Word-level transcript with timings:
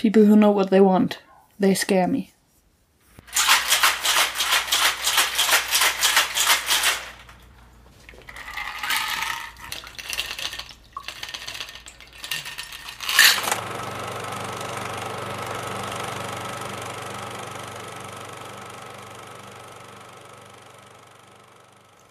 People 0.00 0.24
who 0.24 0.34
know 0.34 0.50
what 0.50 0.70
they 0.70 0.80
want, 0.80 1.18
they 1.58 1.74
scare 1.74 2.06
me. 2.08 2.32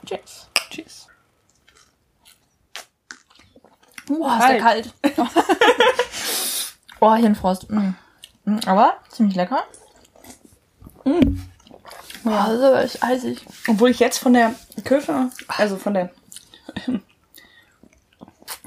Cheers. 0.06 0.48
Tschüss. 0.70 1.08
Boah, 4.06 4.38
ist 4.38 4.48
der 4.48 4.60
kalt. 4.60 4.94
Boah, 7.00 7.16
Hirnfrost. 7.16 7.70
Mm. 7.70 7.94
Mm, 8.46 8.60
Aber 8.66 8.94
ziemlich 9.10 9.36
lecker. 9.36 9.64
Mm. 11.06 11.40
Boah, 12.24 12.48
das 12.50 12.96
ist 12.96 13.04
eisig. 13.04 13.46
Obwohl 13.68 13.90
ich 13.92 14.00
jetzt 14.00 14.18
von 14.20 14.34
der 14.34 14.54
Kirsche, 14.84 15.30
also 15.48 15.78
von 15.78 15.94
der 15.94 16.10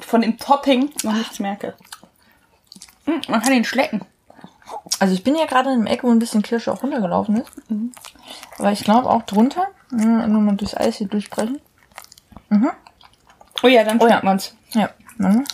von 0.01 0.21
dem 0.21 0.39
Topping 0.39 0.91
noch 1.05 1.13
nichts 1.15 1.39
merke. 1.39 1.75
Mm, 3.07 3.21
Man 3.29 3.41
kann 3.43 3.53
ihn 3.53 3.65
schlecken. 3.65 4.03
Also 4.99 5.15
ich 5.15 5.23
bin 5.25 5.35
ja 5.37 5.47
gerade 5.47 5.71
in 5.73 5.81
dem 5.81 5.87
Eck, 5.87 6.03
wo 6.03 6.11
ein 6.11 6.19
bisschen 6.19 6.43
Kirsche 6.43 6.73
auch 6.73 6.83
runtergelaufen 6.83 7.37
ist. 7.41 7.51
Aber 8.59 8.73
ich 8.73 8.85
glaube 8.85 9.09
auch 9.11 9.23
drunter. 9.23 9.69
Mm, 9.91 10.31
Nur 10.33 10.41
mal 10.41 10.57
durchs 10.57 10.77
Eis 10.77 10.97
hier 10.97 11.09
durchbrechen. 11.09 11.61
Oh 13.63 13.69
ja, 13.69 13.85
dann 13.85 14.01
Oh 14.01 14.07
ja. 14.09 14.21
man's. 14.23 14.55
Ja. 14.73 14.91
Mhm. 15.19 15.45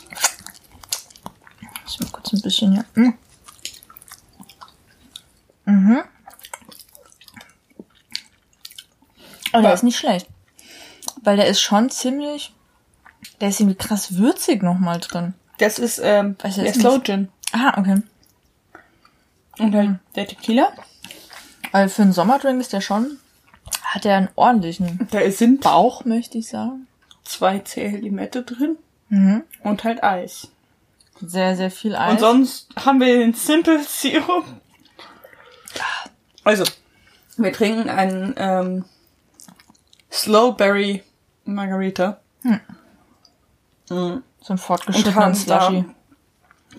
Ich 1.89 2.01
mal 2.01 2.11
kurz 2.11 2.33
ein 2.33 2.43
bisschen 2.43 2.73
hier. 2.73 2.85
Mhm. 2.95 3.15
Mhm. 5.65 6.03
Oh, 9.53 9.61
der 9.61 9.73
ist 9.73 9.83
nicht 9.83 9.97
schlecht. 9.99 10.27
Weil 11.23 11.37
der 11.37 11.47
ist 11.47 11.61
schon 11.61 11.91
ziemlich. 11.91 12.55
Der 13.41 13.49
ist 13.49 13.61
irgendwie 13.61 13.79
krass 13.79 14.17
würzig 14.17 14.63
nochmal 14.63 15.01
drin. 15.01 15.35
Das 15.59 15.79
ist 15.79 15.99
ähm, 16.03 16.37
Weiß 16.41 16.57
der 16.57 16.65
jetzt 16.65 16.81
Slow 16.81 16.95
nicht. 16.95 17.07
Gin. 17.07 17.29
Ah, 17.53 17.79
okay. 17.79 18.03
Und 19.59 19.75
halt 19.75 19.99
der 20.15 20.27
Tequila. 20.27 20.73
Weil 21.73 21.89
für 21.89 22.03
einen 22.03 22.13
Sommerdrink 22.13 22.61
ist 22.61 22.73
der 22.73 22.81
schon. 22.81 23.19
Hat 23.83 24.05
er 24.05 24.17
einen 24.17 24.29
ordentlichen 24.37 25.09
Da 25.11 25.31
sind 25.31 25.63
Bauch, 25.63 26.05
möchte 26.05 26.39
ich 26.39 26.49
sagen. 26.49 26.87
zwei 27.25 27.59
zähe 27.61 27.97
Limette 27.97 28.43
drin. 28.43 28.77
Mhm. 29.09 29.45
Und 29.63 29.85
halt 29.85 30.03
Eis. 30.05 30.49
Sehr, 31.21 31.57
sehr 31.57 31.71
viel 31.71 31.97
Eis. 31.97 32.13
Und 32.13 32.21
sonst 32.21 32.69
haben 32.77 33.01
wir 33.01 33.19
den 33.19 33.35
Simple 33.35 33.83
Syrup. 33.83 34.45
Also, 36.45 36.65
wir 37.37 37.53
trinken 37.53 37.89
einen 37.89 38.35
ähm, 38.37 38.85
Slowberry 40.11 41.03
Margarita. 41.45 42.21
Mhm. 42.43 42.61
so 43.87 43.95
ein 43.95 44.23
Und 44.49 44.59
fortgeschrittenen 44.59 45.35
Slushy. 45.35 45.85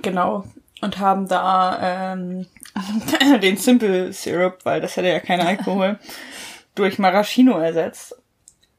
genau, 0.01 0.45
und 0.81 0.99
haben 0.99 1.27
da 1.27 2.13
ähm, 2.13 2.47
den 3.41 3.57
Simple 3.57 4.13
Syrup, 4.13 4.59
weil 4.63 4.81
das 4.81 4.95
hätte 4.95 5.09
ja 5.09 5.19
kein 5.19 5.41
Alkohol, 5.41 5.99
durch 6.75 6.99
Maraschino 6.99 7.57
ersetzt. 7.57 8.15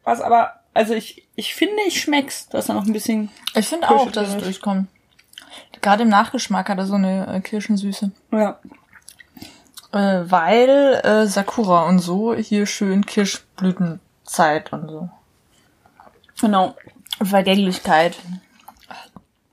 Was 0.05 0.21
aber, 0.21 0.55
also 0.73 0.95
ich, 0.95 1.29
ich 1.35 1.55
finde, 1.55 1.77
ich 1.87 2.01
schmeck's, 2.01 2.49
dass 2.49 2.67
da 2.67 2.75
noch 2.75 2.87
ein 2.87 2.93
bisschen 2.93 3.31
Ich 3.55 3.69
finde 3.69 3.91
auch, 3.91 4.11
dass 4.11 4.35
es 4.35 4.43
durchkommt. 4.43 4.89
Gerade 5.83 6.03
im 6.03 6.09
Nachgeschmack 6.09 6.69
hat 6.69 6.79
er 6.79 6.87
so 6.87 6.95
eine 6.95 7.27
äh, 7.27 7.41
Kirschensüße. 7.41 8.11
ja, 8.33 8.59
Äh, 9.93 10.31
weil 10.31 11.01
äh, 11.03 11.27
Sakura 11.27 11.89
und 11.89 11.99
so 11.99 12.35
hier 12.35 12.67
schön 12.67 13.05
Kirschblütenzeit 13.07 14.73
und 14.73 14.89
so. 14.89 15.09
genau. 16.41 16.75
Vergänglichkeit. 17.23 18.17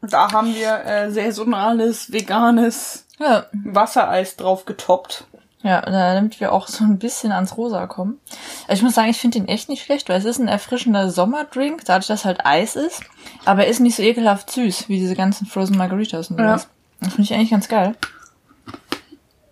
Da 0.01 0.31
haben 0.31 0.53
wir 0.53 0.85
äh, 0.85 1.11
saisonales, 1.11 2.11
veganes 2.13 3.07
Ja, 3.19 3.45
Wassereis 3.51 4.35
drauf 4.37 4.65
getoppt. 4.65 5.25
Ja, 5.67 5.81
damit 5.81 6.39
wir 6.39 6.51
auch 6.53 6.67
so 6.67 6.83
ein 6.83 6.97
bisschen 6.97 7.31
ans 7.31 7.57
Rosa 7.57 7.85
kommen. 7.87 8.19
Ich 8.67 8.81
muss 8.81 8.95
sagen, 8.95 9.09
ich 9.09 9.19
finde 9.19 9.39
den 9.39 9.47
echt 9.47 9.69
nicht 9.69 9.83
schlecht, 9.83 10.09
weil 10.09 10.17
es 10.17 10.25
ist 10.25 10.39
ein 10.39 10.47
erfrischender 10.47 11.09
Sommerdrink, 11.09 11.83
dadurch, 11.85 12.07
dass 12.07 12.25
halt 12.25 12.45
Eis 12.45 12.75
ist. 12.75 13.01
Aber 13.45 13.63
er 13.65 13.69
ist 13.69 13.79
nicht 13.79 13.95
so 13.95 14.03
ekelhaft 14.03 14.49
süß, 14.51 14.89
wie 14.89 14.99
diese 14.99 15.15
ganzen 15.15 15.45
Frozen 15.45 15.77
Margaritas 15.77 16.31
und 16.31 16.39
Ja. 16.39 16.57
sowas. 16.57 16.69
Das 17.01 17.09
finde 17.09 17.23
ich 17.23 17.33
eigentlich 17.33 17.51
ganz 17.51 17.67
geil. 17.67 17.95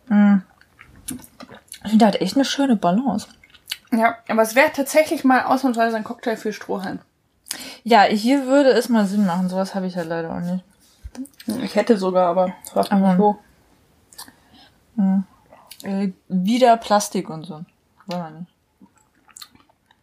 Mm. 0.08 0.38
Ich 1.84 1.90
finde, 1.92 2.06
hat 2.08 2.16
echt 2.22 2.36
eine 2.36 2.46
schöne 2.46 2.76
Balance. 2.76 3.28
Ja, 3.92 4.16
aber 4.28 4.42
es 4.42 4.56
wäre 4.56 4.72
tatsächlich 4.74 5.24
mal 5.24 5.44
ausnahmsweise 5.44 5.96
ein 5.96 6.04
Cocktail 6.04 6.36
für 6.36 6.52
Strohhalm. 6.52 7.00
Ja, 7.84 8.02
hier 8.04 8.48
würde 8.48 8.70
es 8.72 8.90
mal 8.90 9.06
Sinn 9.06 9.26
machen. 9.26 9.48
Sowas 9.50 9.76
habe 9.76 9.86
ich 9.86 9.96
halt 9.96 10.10
leider 10.10 10.32
auch 10.36 10.40
nicht. 10.40 10.64
Ich 11.64 11.76
hätte 11.76 11.98
sogar, 11.98 12.28
aber 12.30 12.54
frag 12.74 12.92
mich 12.92 13.04
Aber- 13.04 13.18
wo. 13.20 13.38
Äh, 15.86 16.14
wieder 16.28 16.78
Plastik 16.78 17.30
und 17.30 17.44
so. 17.46 17.64
Wollen 18.08 18.24
wir 18.24 18.30
nicht. 18.32 18.52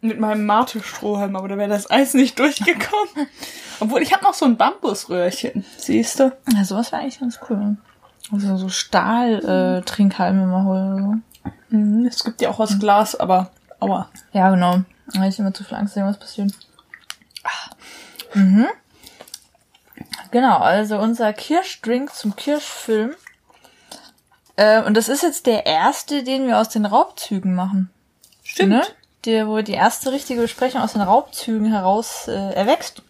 Mit 0.00 0.20
meinem 0.20 0.46
Mate-Strohhalm, 0.46 1.34
aber 1.34 1.48
da 1.48 1.58
wäre 1.58 1.68
das 1.68 1.90
Eis 1.90 2.14
nicht 2.14 2.38
durchgekommen. 2.38 3.28
Obwohl, 3.80 4.00
ich 4.02 4.12
habe 4.12 4.22
noch 4.22 4.34
so 4.34 4.44
ein 4.44 4.56
Bambusröhrchen. 4.56 5.64
Siehst 5.76 6.20
du? 6.20 6.32
Ja, 6.52 6.64
sowas 6.64 6.92
wäre 6.92 7.02
eigentlich 7.02 7.18
ganz 7.18 7.40
cool. 7.48 7.76
Also 8.30 8.56
so 8.56 8.68
Stahl-Trinkhalme 8.68 10.46
mal 10.46 10.64
holen 10.64 10.92
oder 10.92 11.02
so. 11.02 11.76
Mhm, 11.76 12.06
es 12.06 12.22
gibt 12.22 12.40
ja 12.40 12.50
auch 12.50 12.60
aus 12.60 12.78
Glas, 12.78 13.16
aber 13.16 13.50
aua. 13.80 14.08
Ja, 14.32 14.50
genau. 14.50 14.82
Da 15.08 15.18
habe 15.18 15.28
ich 15.28 15.38
immer 15.38 15.52
zu 15.52 15.64
viel 15.64 15.76
Angst, 15.76 15.96
dass 15.96 16.00
irgendwas 16.00 16.20
passiert. 16.20 16.52
Ah. 17.42 17.74
Mhm. 18.34 18.66
Genau, 20.30 20.58
also 20.58 20.98
unser 20.98 21.32
Kirschdrink 21.32 22.14
zum 22.14 22.36
Kirschfilm. 22.36 23.14
Äh, 24.62 24.82
und 24.84 24.96
das 24.96 25.08
ist 25.08 25.24
jetzt 25.24 25.46
der 25.46 25.66
erste, 25.66 26.22
den 26.22 26.46
wir 26.46 26.60
aus 26.60 26.68
den 26.68 26.86
Raubzügen 26.86 27.54
machen. 27.54 27.90
Stimmt. 28.44 28.70
Ne? 28.70 28.82
Der, 29.24 29.48
wo 29.48 29.60
die 29.60 29.72
erste 29.72 30.12
richtige 30.12 30.42
Besprechung 30.42 30.80
aus 30.80 30.92
den 30.92 31.02
Raubzügen 31.02 31.66
heraus 31.66 32.28
äh, 32.28 32.54
erwächst. 32.54 33.02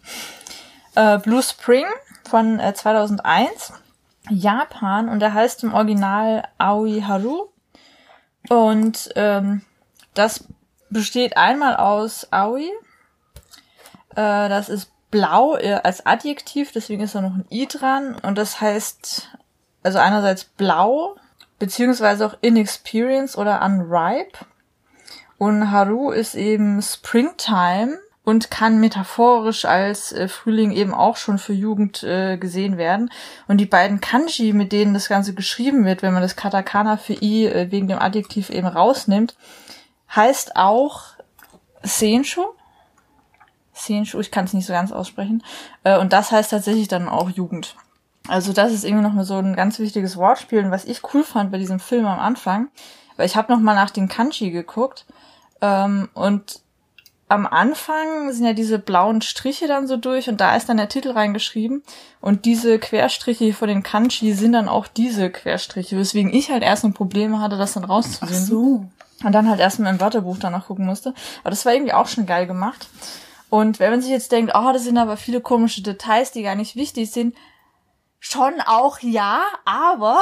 Äh, 0.95 1.19
Blue 1.19 1.43
Spring 1.43 1.85
von 2.27 2.59
äh, 2.59 2.73
2001, 2.73 3.73
Japan, 4.29 5.09
und 5.09 5.19
der 5.19 5.33
heißt 5.33 5.63
im 5.63 5.73
Original 5.73 6.47
Aoi 6.57 7.01
Haru. 7.01 7.49
Und 8.49 9.09
ähm, 9.15 9.61
das 10.15 10.45
besteht 10.89 11.37
einmal 11.37 11.75
aus 11.75 12.31
Aoi. 12.31 12.65
Äh, 14.15 14.49
das 14.49 14.69
ist 14.69 14.91
blau 15.11 15.55
äh, 15.57 15.79
als 15.83 16.05
Adjektiv, 16.05 16.71
deswegen 16.71 17.03
ist 17.03 17.13
da 17.13 17.21
noch 17.21 17.35
ein 17.35 17.45
i 17.51 17.67
dran. 17.67 18.15
Und 18.15 18.39
das 18.39 18.59
heißt, 18.59 19.29
also 19.83 19.99
einerseits 19.99 20.45
blau, 20.45 21.15
beziehungsweise 21.63 22.25
auch 22.25 22.35
inexperienced 22.41 23.37
oder 23.37 23.61
unripe. 23.61 24.45
Und 25.37 25.71
Haru 25.71 26.11
ist 26.11 26.35
eben 26.35 26.81
Springtime 26.81 27.99
und 28.25 28.51
kann 28.51 28.81
metaphorisch 28.81 29.63
als 29.63 30.11
äh, 30.11 30.27
Frühling 30.27 30.71
eben 30.71 30.93
auch 30.93 31.15
schon 31.15 31.37
für 31.37 31.53
Jugend 31.53 32.03
äh, 32.03 32.35
gesehen 32.35 32.77
werden. 32.77 33.09
Und 33.47 33.59
die 33.59 33.65
beiden 33.65 34.01
Kanji, 34.01 34.51
mit 34.51 34.73
denen 34.73 34.93
das 34.93 35.07
Ganze 35.07 35.33
geschrieben 35.33 35.85
wird, 35.85 36.01
wenn 36.01 36.11
man 36.11 36.21
das 36.21 36.35
Katakana 36.35 36.97
für 36.97 37.13
i 37.13 37.45
äh, 37.45 37.71
wegen 37.71 37.87
dem 37.87 37.99
Adjektiv 37.99 38.49
eben 38.49 38.67
rausnimmt, 38.67 39.37
heißt 40.13 40.57
auch 40.57 41.13
Senshu. 41.81 42.43
Senshu, 43.71 44.19
ich 44.19 44.31
kann 44.31 44.43
es 44.43 44.53
nicht 44.53 44.65
so 44.65 44.73
ganz 44.73 44.91
aussprechen. 44.91 45.41
Äh, 45.85 45.97
und 45.97 46.11
das 46.11 46.33
heißt 46.33 46.51
tatsächlich 46.51 46.89
dann 46.89 47.07
auch 47.07 47.29
Jugend. 47.29 47.77
Also 48.27 48.53
das 48.53 48.71
ist 48.71 48.85
irgendwie 48.85 49.03
nochmal 49.03 49.25
so 49.25 49.35
ein 49.35 49.55
ganz 49.55 49.79
wichtiges 49.79 50.17
Wortspiel. 50.17 50.63
Und 50.63 50.71
was 50.71 50.85
ich 50.85 51.01
cool 51.13 51.23
fand 51.23 51.51
bei 51.51 51.57
diesem 51.57 51.79
Film 51.79 52.05
am 52.05 52.19
Anfang, 52.19 52.69
weil 53.17 53.25
ich 53.25 53.35
habe 53.35 53.51
nochmal 53.51 53.75
nach 53.75 53.89
den 53.89 54.07
Kanji 54.07 54.51
geguckt 54.51 55.05
ähm, 55.61 56.09
und 56.13 56.61
am 57.29 57.47
Anfang 57.47 58.31
sind 58.31 58.45
ja 58.45 58.53
diese 58.53 58.77
blauen 58.77 59.21
Striche 59.21 59.67
dann 59.67 59.87
so 59.87 59.97
durch 59.97 60.29
und 60.29 60.39
da 60.39 60.55
ist 60.55 60.69
dann 60.69 60.77
der 60.77 60.89
Titel 60.89 61.11
reingeschrieben 61.11 61.81
und 62.21 62.45
diese 62.45 62.77
Querstriche 62.77 63.53
von 63.53 63.69
den 63.69 63.81
Kanji 63.81 64.33
sind 64.33 64.53
dann 64.53 64.69
auch 64.69 64.87
diese 64.87 65.31
Querstriche, 65.31 65.97
weswegen 65.97 66.31
ich 66.31 66.51
halt 66.51 66.61
erst 66.61 66.85
ein 66.85 66.93
Problem 66.93 67.39
hatte, 67.39 67.57
das 67.57 67.73
dann 67.73 67.85
rauszusehen. 67.85 68.45
so. 68.45 68.85
Und 69.23 69.31
dann 69.31 69.49
halt 69.49 69.59
erstmal 69.59 69.93
im 69.93 70.01
Wörterbuch 70.01 70.37
danach 70.37 70.67
gucken 70.67 70.85
musste. 70.85 71.13
Aber 71.41 71.49
das 71.49 71.65
war 71.65 71.73
irgendwie 71.73 71.93
auch 71.93 72.07
schon 72.07 72.25
geil 72.25 72.45
gemacht. 72.45 72.89
Und 73.49 73.79
wenn 73.79 73.91
man 73.91 74.01
sich 74.01 74.11
jetzt 74.11 74.31
denkt, 74.31 74.51
oh, 74.53 74.71
das 74.73 74.83
sind 74.83 74.97
aber 74.97 75.15
viele 75.15 75.39
komische 75.39 75.81
Details, 75.81 76.31
die 76.31 76.43
gar 76.43 76.55
nicht 76.55 76.75
wichtig 76.75 77.11
sind, 77.11 77.35
schon 78.25 78.61
auch 78.61 78.99
ja, 78.99 79.43
aber 79.65 80.21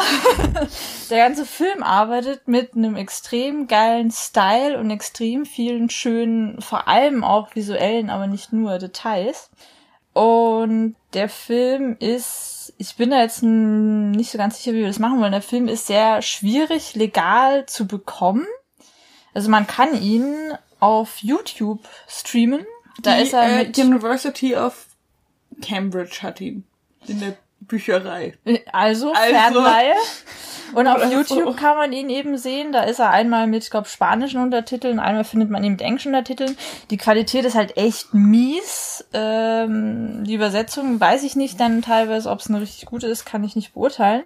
der 1.11 1.17
ganze 1.19 1.45
Film 1.45 1.83
arbeitet 1.83 2.47
mit 2.47 2.75
einem 2.75 2.95
extrem 2.95 3.67
geilen 3.67 4.09
Style 4.09 4.79
und 4.79 4.89
extrem 4.89 5.45
vielen 5.45 5.89
schönen, 5.91 6.59
vor 6.61 6.87
allem 6.87 7.23
auch 7.23 7.55
visuellen, 7.55 8.09
aber 8.09 8.25
nicht 8.25 8.51
nur 8.51 8.79
Details. 8.79 9.51
Und 10.13 10.95
der 11.13 11.29
Film 11.29 11.95
ist, 11.99 12.73
ich 12.79 12.95
bin 12.95 13.11
da 13.11 13.21
jetzt 13.21 13.43
nicht 13.43 14.31
so 14.31 14.37
ganz 14.39 14.57
sicher, 14.57 14.73
wie 14.73 14.79
wir 14.79 14.87
das 14.87 14.99
machen 14.99 15.21
wollen. 15.21 15.31
Der 15.31 15.43
Film 15.43 15.67
ist 15.67 15.85
sehr 15.85 16.23
schwierig 16.23 16.95
legal 16.95 17.67
zu 17.67 17.85
bekommen. 17.85 18.47
Also 19.35 19.49
man 19.51 19.67
kann 19.67 20.01
ihn 20.01 20.53
auf 20.79 21.19
YouTube 21.19 21.87
streamen. 22.07 22.65
Da 23.03 23.17
die, 23.17 23.21
ist 23.21 23.33
er 23.33 23.43
äh, 23.43 23.63
mit 23.63 23.77
University 23.77 24.55
of 24.55 24.87
Cambridge 25.61 26.23
hat 26.23 26.41
ihn 26.41 26.65
in 27.07 27.19
der 27.19 27.37
Bücherei. 27.61 28.33
Also, 28.71 29.13
Also. 29.13 29.13
Fernleihe. 29.13 29.93
Und 30.73 30.87
auf 30.87 30.97
Also. 31.01 31.13
YouTube 31.13 31.57
kann 31.57 31.77
man 31.77 31.93
ihn 31.93 32.09
eben 32.09 32.37
sehen. 32.37 32.71
Da 32.71 32.83
ist 32.83 32.99
er 32.99 33.11
einmal 33.11 33.47
mit, 33.47 33.69
glaub, 33.69 33.87
spanischen 33.87 34.41
Untertiteln, 34.41 34.99
einmal 34.99 35.23
findet 35.23 35.49
man 35.49 35.63
ihn 35.63 35.73
mit 35.73 35.81
englischen 35.81 36.09
Untertiteln. 36.09 36.57
Die 36.89 36.97
Qualität 36.97 37.45
ist 37.45 37.55
halt 37.55 37.77
echt 37.77 38.13
mies. 38.13 39.05
Ähm, 39.13 40.23
die 40.23 40.33
Übersetzung 40.33 40.99
weiß 40.99 41.23
ich 41.23 41.35
nicht 41.35 41.59
dann 41.59 41.81
teilweise, 41.81 42.29
ob 42.29 42.39
es 42.39 42.49
eine 42.49 42.61
richtig 42.61 42.85
gute 42.85 43.07
ist, 43.07 43.25
kann 43.25 43.43
ich 43.43 43.55
nicht 43.55 43.73
beurteilen. 43.73 44.23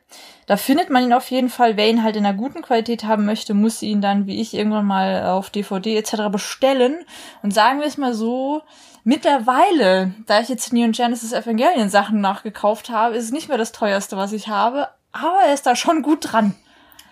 Da 0.48 0.58
findet 0.58 0.90
man 0.90 1.04
ihn 1.04 1.14
auf 1.14 1.30
jeden 1.32 1.50
Fall. 1.50 1.76
Wer 1.76 1.90
ihn 1.90 2.04
halt 2.04 2.16
in 2.16 2.26
einer 2.26 2.38
guten 2.38 2.62
Qualität 2.62 3.04
haben 3.04 3.26
möchte, 3.26 3.54
muss 3.54 3.82
ihn 3.82 4.02
dann, 4.02 4.28
wie 4.28 4.40
ich, 4.40 4.54
irgendwann 4.54 4.86
mal 4.86 5.26
auf 5.26 5.50
DVD 5.50 5.98
etc. 5.98 6.30
bestellen. 6.32 7.04
Und 7.42 7.54
sagen 7.54 7.80
wir 7.80 7.88
es 7.88 7.98
mal 7.98 8.14
so, 8.14 8.62
mittlerweile, 9.06 10.14
da 10.28 10.42
ich 10.42 10.50
jetzt 10.50 10.74
Neon 10.74 10.92
Genesis 10.92 11.32
Evangelion 11.32 11.90
Sachen 11.90 12.20
nachgekauft 12.20 12.90
habe, 12.90 13.16
ist 13.16 13.24
es 13.26 13.32
nicht 13.32 13.48
mehr 13.48 13.58
das 13.58 13.72
teuerste, 13.72 14.18
was 14.18 14.34
ich 14.34 14.50
habe. 14.50 14.90
Aber 15.14 15.40
er 15.48 15.54
ist 15.54 15.66
da 15.66 15.76
schon 15.78 16.02
gut 16.02 16.32
dran. 16.34 16.56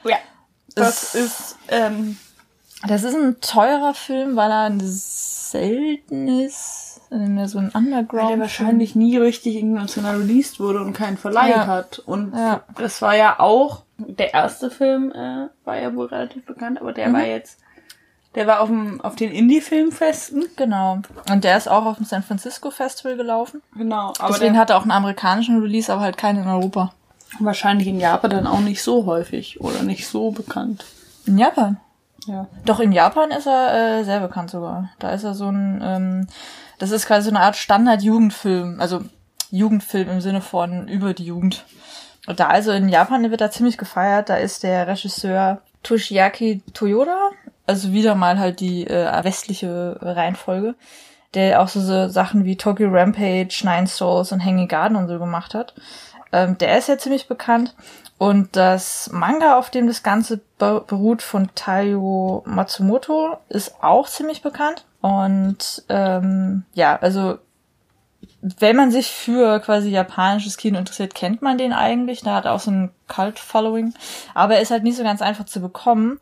Ja. 0.03 0.17
Das 0.75 1.13
Das 1.13 1.15
ist, 1.15 1.57
ähm, 1.69 2.17
Das 2.85 3.03
ist 3.03 3.15
ein 3.15 3.39
teurer 3.39 3.93
Film, 3.93 4.35
weil 4.35 4.51
er 4.51 4.69
selten 4.81 6.27
ist. 6.27 6.99
Also 7.09 7.25
Mehr 7.25 7.47
so 7.47 7.59
ein 7.59 7.71
weil 7.73 7.83
Underground. 7.83 8.29
der 8.31 8.39
wahrscheinlich 8.39 8.95
nie 8.95 9.15
richtig 9.17 9.55
international 9.55 10.17
released 10.17 10.59
wurde 10.59 10.81
und 10.81 10.93
keinen 10.93 11.17
Verleih 11.17 11.49
Ja. 11.51 11.67
hat. 11.67 11.99
Und 11.99 12.33
Ja. 12.35 12.63
das 12.75 13.01
war 13.01 13.15
ja 13.15 13.39
auch, 13.39 13.83
der 13.99 14.33
erste 14.33 14.69
Film 14.71 15.11
äh, 15.11 15.47
war 15.63 15.79
ja 15.79 15.95
wohl 15.95 16.07
relativ 16.07 16.45
bekannt, 16.45 16.81
aber 16.81 16.91
der 16.91 17.09
Mhm. 17.09 17.13
war 17.13 17.25
jetzt, 17.25 17.59
der 18.35 18.47
war 18.47 18.61
auf, 18.61 18.67
dem, 18.67 19.01
auf 19.01 19.15
den 19.15 19.31
Indie-Filmfesten. 19.31 20.45
Genau. 20.55 20.99
Und 21.29 21.43
der 21.43 21.57
ist 21.57 21.67
auch 21.69 21.85
auf 21.85 21.97
dem 21.97 22.05
San 22.05 22.23
Francisco 22.23 22.71
Festival 22.71 23.15
gelaufen. 23.15 23.61
Genau, 23.75 24.13
aber 24.19 24.33
Deswegen 24.33 24.57
hat 24.57 24.69
er 24.69 24.77
auch 24.77 24.83
einen 24.83 24.91
amerikanischen 24.91 25.61
Release, 25.61 25.91
aber 25.91 26.01
halt 26.01 26.17
keinen 26.17 26.43
in 26.43 26.49
Europa. 26.49 26.93
wahrscheinlich 27.39 27.87
in 27.87 27.99
Japan 27.99 28.31
dann 28.31 28.47
auch 28.47 28.59
nicht 28.59 28.81
so 28.81 29.05
häufig 29.05 29.61
oder 29.61 29.83
nicht 29.83 30.07
so 30.07 30.31
bekannt. 30.31 30.85
In 31.25 31.37
Japan. 31.37 31.77
Ja. 32.27 32.47
Doch 32.65 32.79
in 32.79 32.91
Japan 32.91 33.31
ist 33.31 33.47
er 33.47 33.99
äh, 33.99 34.03
sehr 34.03 34.19
bekannt 34.19 34.49
sogar. 34.49 34.89
Da 34.99 35.11
ist 35.11 35.23
er 35.23 35.33
so 35.33 35.49
ein, 35.49 35.81
ähm, 35.83 36.27
das 36.79 36.91
ist 36.91 37.05
quasi 37.05 37.29
so 37.29 37.35
eine 37.35 37.43
Art 37.43 37.55
Standard-Jugendfilm, 37.57 38.79
also 38.79 39.01
Jugendfilm 39.51 40.09
im 40.09 40.21
Sinne 40.21 40.41
von 40.41 40.87
über 40.87 41.13
die 41.13 41.25
Jugend. 41.25 41.65
Und 42.25 42.39
da 42.39 42.47
also 42.47 42.71
in 42.71 42.87
Japan 42.87 43.29
wird 43.29 43.41
er 43.41 43.51
ziemlich 43.51 43.77
gefeiert. 43.77 44.29
Da 44.29 44.37
ist 44.37 44.63
der 44.63 44.87
Regisseur 44.87 45.61
Toshiaki 45.83 46.61
Toyoda, 46.73 47.31
also 47.65 47.91
wieder 47.91 48.15
mal 48.15 48.39
halt 48.39 48.59
die 48.59 48.87
äh, 48.87 49.23
westliche 49.23 49.97
Reihenfolge, 50.01 50.75
der 51.33 51.61
auch 51.61 51.67
so, 51.67 51.79
so 51.81 52.09
Sachen 52.09 52.45
wie 52.45 52.57
Tokyo 52.57 52.89
Rampage, 52.89 53.61
Nine 53.63 53.87
Souls 53.87 54.31
und 54.31 54.43
Hanging 54.43 54.67
Garden 54.67 54.95
und 54.95 55.07
so 55.07 55.19
gemacht 55.19 55.53
hat. 55.53 55.73
Ähm, 56.31 56.57
der 56.57 56.77
ist 56.77 56.89
ja 56.89 56.97
ziemlich 56.97 57.27
bekannt. 57.27 57.75
Und 58.17 58.55
das 58.55 59.09
Manga, 59.11 59.57
auf 59.57 59.69
dem 59.69 59.87
das 59.87 60.03
Ganze 60.03 60.39
be 60.57 60.83
beruht, 60.85 61.21
von 61.21 61.49
Taiyo 61.55 62.43
Matsumoto, 62.45 63.37
ist 63.49 63.83
auch 63.83 64.07
ziemlich 64.07 64.41
bekannt. 64.41 64.85
Und 65.01 65.83
ähm, 65.89 66.63
ja, 66.73 66.97
also 67.01 67.37
wenn 68.41 68.75
man 68.75 68.91
sich 68.91 69.11
für 69.11 69.59
quasi 69.59 69.89
japanisches 69.89 70.57
Kino 70.57 70.79
interessiert, 70.79 71.15
kennt 71.15 71.41
man 71.41 71.57
den 71.57 71.73
eigentlich. 71.73 72.21
Da 72.21 72.35
hat 72.35 72.47
auch 72.47 72.59
so 72.59 72.71
ein 72.71 72.91
Cult-Following. 73.07 73.93
Aber 74.33 74.55
er 74.55 74.61
ist 74.61 74.71
halt 74.71 74.83
nicht 74.83 74.97
so 74.97 75.03
ganz 75.03 75.21
einfach 75.21 75.45
zu 75.45 75.59
bekommen. 75.59 76.19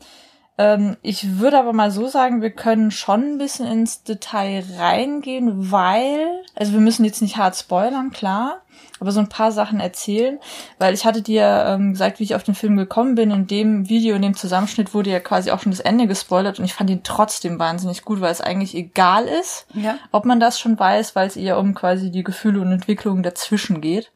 Ähm, 0.58 0.98
ich 1.00 1.38
würde 1.40 1.58
aber 1.58 1.72
mal 1.72 1.90
so 1.90 2.08
sagen, 2.08 2.42
wir 2.42 2.50
können 2.50 2.90
schon 2.90 3.22
ein 3.22 3.38
bisschen 3.38 3.66
ins 3.66 4.02
Detail 4.02 4.62
reingehen, 4.78 5.72
weil, 5.72 6.28
also 6.54 6.72
wir 6.74 6.80
müssen 6.80 7.04
jetzt 7.06 7.22
nicht 7.22 7.38
hart 7.38 7.56
spoilern, 7.56 8.10
klar, 8.10 8.60
aber 9.00 9.12
so 9.12 9.20
ein 9.20 9.28
paar 9.30 9.50
Sachen 9.50 9.80
erzählen, 9.80 10.38
weil 10.78 10.92
ich 10.94 11.04
hatte 11.06 11.22
dir 11.22 11.64
ähm, 11.68 11.92
gesagt, 11.92 12.20
wie 12.20 12.24
ich 12.24 12.34
auf 12.34 12.42
den 12.44 12.54
Film 12.54 12.76
gekommen 12.76 13.14
bin. 13.14 13.30
In 13.30 13.46
dem 13.46 13.88
Video, 13.88 14.14
in 14.14 14.22
dem 14.22 14.36
Zusammenschnitt 14.36 14.92
wurde 14.94 15.10
ja 15.10 15.20
quasi 15.20 15.50
auch 15.50 15.60
schon 15.60 15.72
das 15.72 15.80
Ende 15.80 16.06
gespoilert 16.06 16.58
und 16.58 16.64
ich 16.66 16.74
fand 16.74 16.90
ihn 16.90 17.02
trotzdem 17.02 17.58
wahnsinnig 17.58 18.04
gut, 18.04 18.20
weil 18.20 18.30
es 18.30 18.40
eigentlich 18.42 18.74
egal 18.76 19.24
ist, 19.24 19.66
Ja. 19.74 19.96
ob 20.12 20.26
man 20.26 20.38
das 20.38 20.60
schon 20.60 20.78
weiß, 20.78 21.16
weil 21.16 21.26
es 21.26 21.36
eher 21.36 21.58
um 21.58 21.74
quasi 21.74 22.10
die 22.10 22.22
Gefühle 22.22 22.60
und 22.60 22.70
Entwicklungen 22.70 23.22
dazwischen 23.22 23.80
geht. 23.80 24.11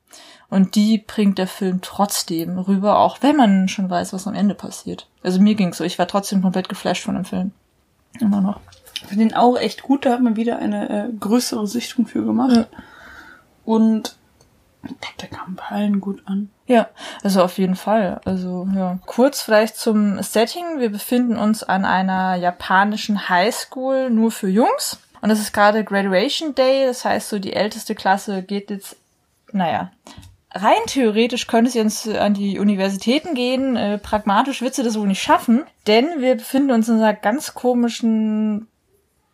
Und 0.48 0.76
die 0.76 0.98
bringt 0.98 1.38
der 1.38 1.48
Film 1.48 1.81
trotzdem 1.82 2.58
rüber, 2.58 2.98
auch 2.98 3.19
wenn 3.20 3.37
man 3.37 3.69
schon 3.69 3.90
weiß, 3.90 4.12
was 4.12 4.26
am 4.26 4.34
Ende 4.34 4.54
passiert. 4.54 5.08
Also 5.22 5.40
mir 5.40 5.54
ging's 5.54 5.78
so, 5.78 5.84
ich 5.84 5.98
war 5.98 6.06
trotzdem 6.06 6.43
komplett 6.43 6.69
geflasht 6.69 7.04
von 7.04 7.16
dem 7.16 7.25
Film. 7.25 7.52
Immer 8.20 8.40
noch. 8.40 8.60
Ich 8.94 9.08
finde 9.08 9.26
den 9.26 9.34
auch 9.34 9.58
echt 9.58 9.82
gut, 9.82 10.06
da 10.06 10.12
hat 10.12 10.22
man 10.22 10.37
wieder 10.37 10.58
eine 10.58 10.88
äh, 10.88 11.12
größere 11.19 11.66
Sichtung 11.66 12.06
für 12.06 12.25
gemacht. 12.25 12.56
Ja. 12.56 12.66
Und 13.64 14.16
ich 14.84 15.00
glaube, 15.00 15.16
der 15.20 15.28
kam 15.28 15.56
bei 15.56 15.64
allen 15.64 16.00
gut 16.00 16.22
an. 16.26 16.50
Ja, 16.66 16.88
also 17.22 17.42
auf 17.42 17.58
jeden 17.58 17.76
Fall. 17.76 18.20
Also 18.25 18.69
ja. 18.75 18.99
Kurz 19.06 19.42
vielleicht 19.42 19.76
zum 19.76 20.22
Setting. 20.22 20.78
Wir 20.78 20.90
befinden 20.90 21.37
uns 21.37 21.62
an 21.62 21.84
einer 21.84 22.37
japanischen 22.37 23.28
Highschool 23.28 24.10
nur 24.10 24.31
für 24.31 24.49
Jungs. 24.49 25.00
Und 25.20 25.31
es 25.31 25.40
ist 25.40 25.52
gerade 25.52 25.84
Graduation 25.84 26.54
Day. 26.54 26.87
Das 26.87 27.04
heißt, 27.04 27.28
so 27.28 27.38
die 27.38 27.52
älteste 27.52 27.94
Klasse 27.94 28.42
geht 28.42 28.70
jetzt, 28.70 28.96
naja, 29.52 29.90
rein 30.56 30.78
theoretisch 30.86 31.46
könnte 31.46 31.70
sie 31.70 31.78
jetzt 31.78 32.08
an 32.08 32.34
die 32.34 32.58
Universitäten 32.58 33.34
gehen. 33.34 33.76
Äh, 33.76 33.98
pragmatisch 33.98 34.62
wird 34.62 34.74
sie 34.74 34.82
das 34.82 34.98
wohl 34.98 35.06
nicht 35.06 35.22
schaffen. 35.22 35.64
Denn 35.86 36.20
wir 36.20 36.34
befinden 36.36 36.70
uns 36.72 36.88
in 36.88 36.96
einer 36.96 37.14
ganz 37.14 37.54
komischen 37.54 38.68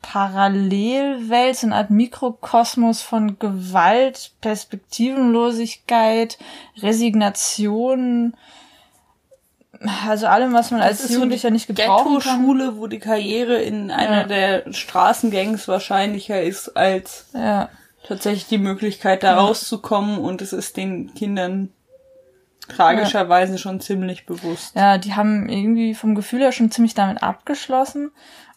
Parallelwelt, 0.03 1.57
so 1.57 1.67
eine 1.69 1.77
Art 1.77 1.91
Mikrokosmos 1.91 3.03
von 3.03 3.39
Gewalt, 3.39 4.33
Perspektivenlosigkeit, 4.41 6.39
Resignation, 6.83 8.35
also 10.07 10.27
allem, 10.27 10.53
was 10.53 10.71
man 10.71 10.81
als 10.81 10.99
Das 10.99 11.09
so 11.09 11.15
Jugendlicher 11.15 11.49
die 11.49 11.55
nicht 11.55 11.67
gebrauchen 11.67 12.19
kann. 12.21 12.39
Ghetto-Schule, 12.41 12.77
wo 12.77 12.87
die 12.87 12.99
Karriere 12.99 13.61
in 13.61 13.91
einer 13.91 14.23
Ja. 14.23 14.63
der 14.63 14.73
Straßengangs 14.73 15.67
wahrscheinlicher 15.69 16.41
ist 16.43 16.77
als 16.77 17.27
Ja, 17.35 17.69
tatsächlich 18.07 18.47
die 18.47 18.59
Möglichkeit, 18.59 19.23
da 19.23 19.37
rauszukommen. 19.37 20.19
Und 20.19 20.43
es 20.43 20.53
ist 20.53 20.77
den 20.77 21.15
Kindern 21.15 21.71
tragischerweise 22.69 23.59
schon 23.59 23.81
ziemlich 23.81 24.27
bewusst. 24.27 24.75
ja, 24.77 24.99
die 24.99 25.15
haben 25.15 25.49
irgendwie 25.49 25.95
vom 25.95 26.15
Gefühl 26.15 26.41
her 26.41 26.53
schon 26.53 26.71
ziemlich 26.71 26.95
damit 26.95 27.23
abgeschlossen. 27.23 28.13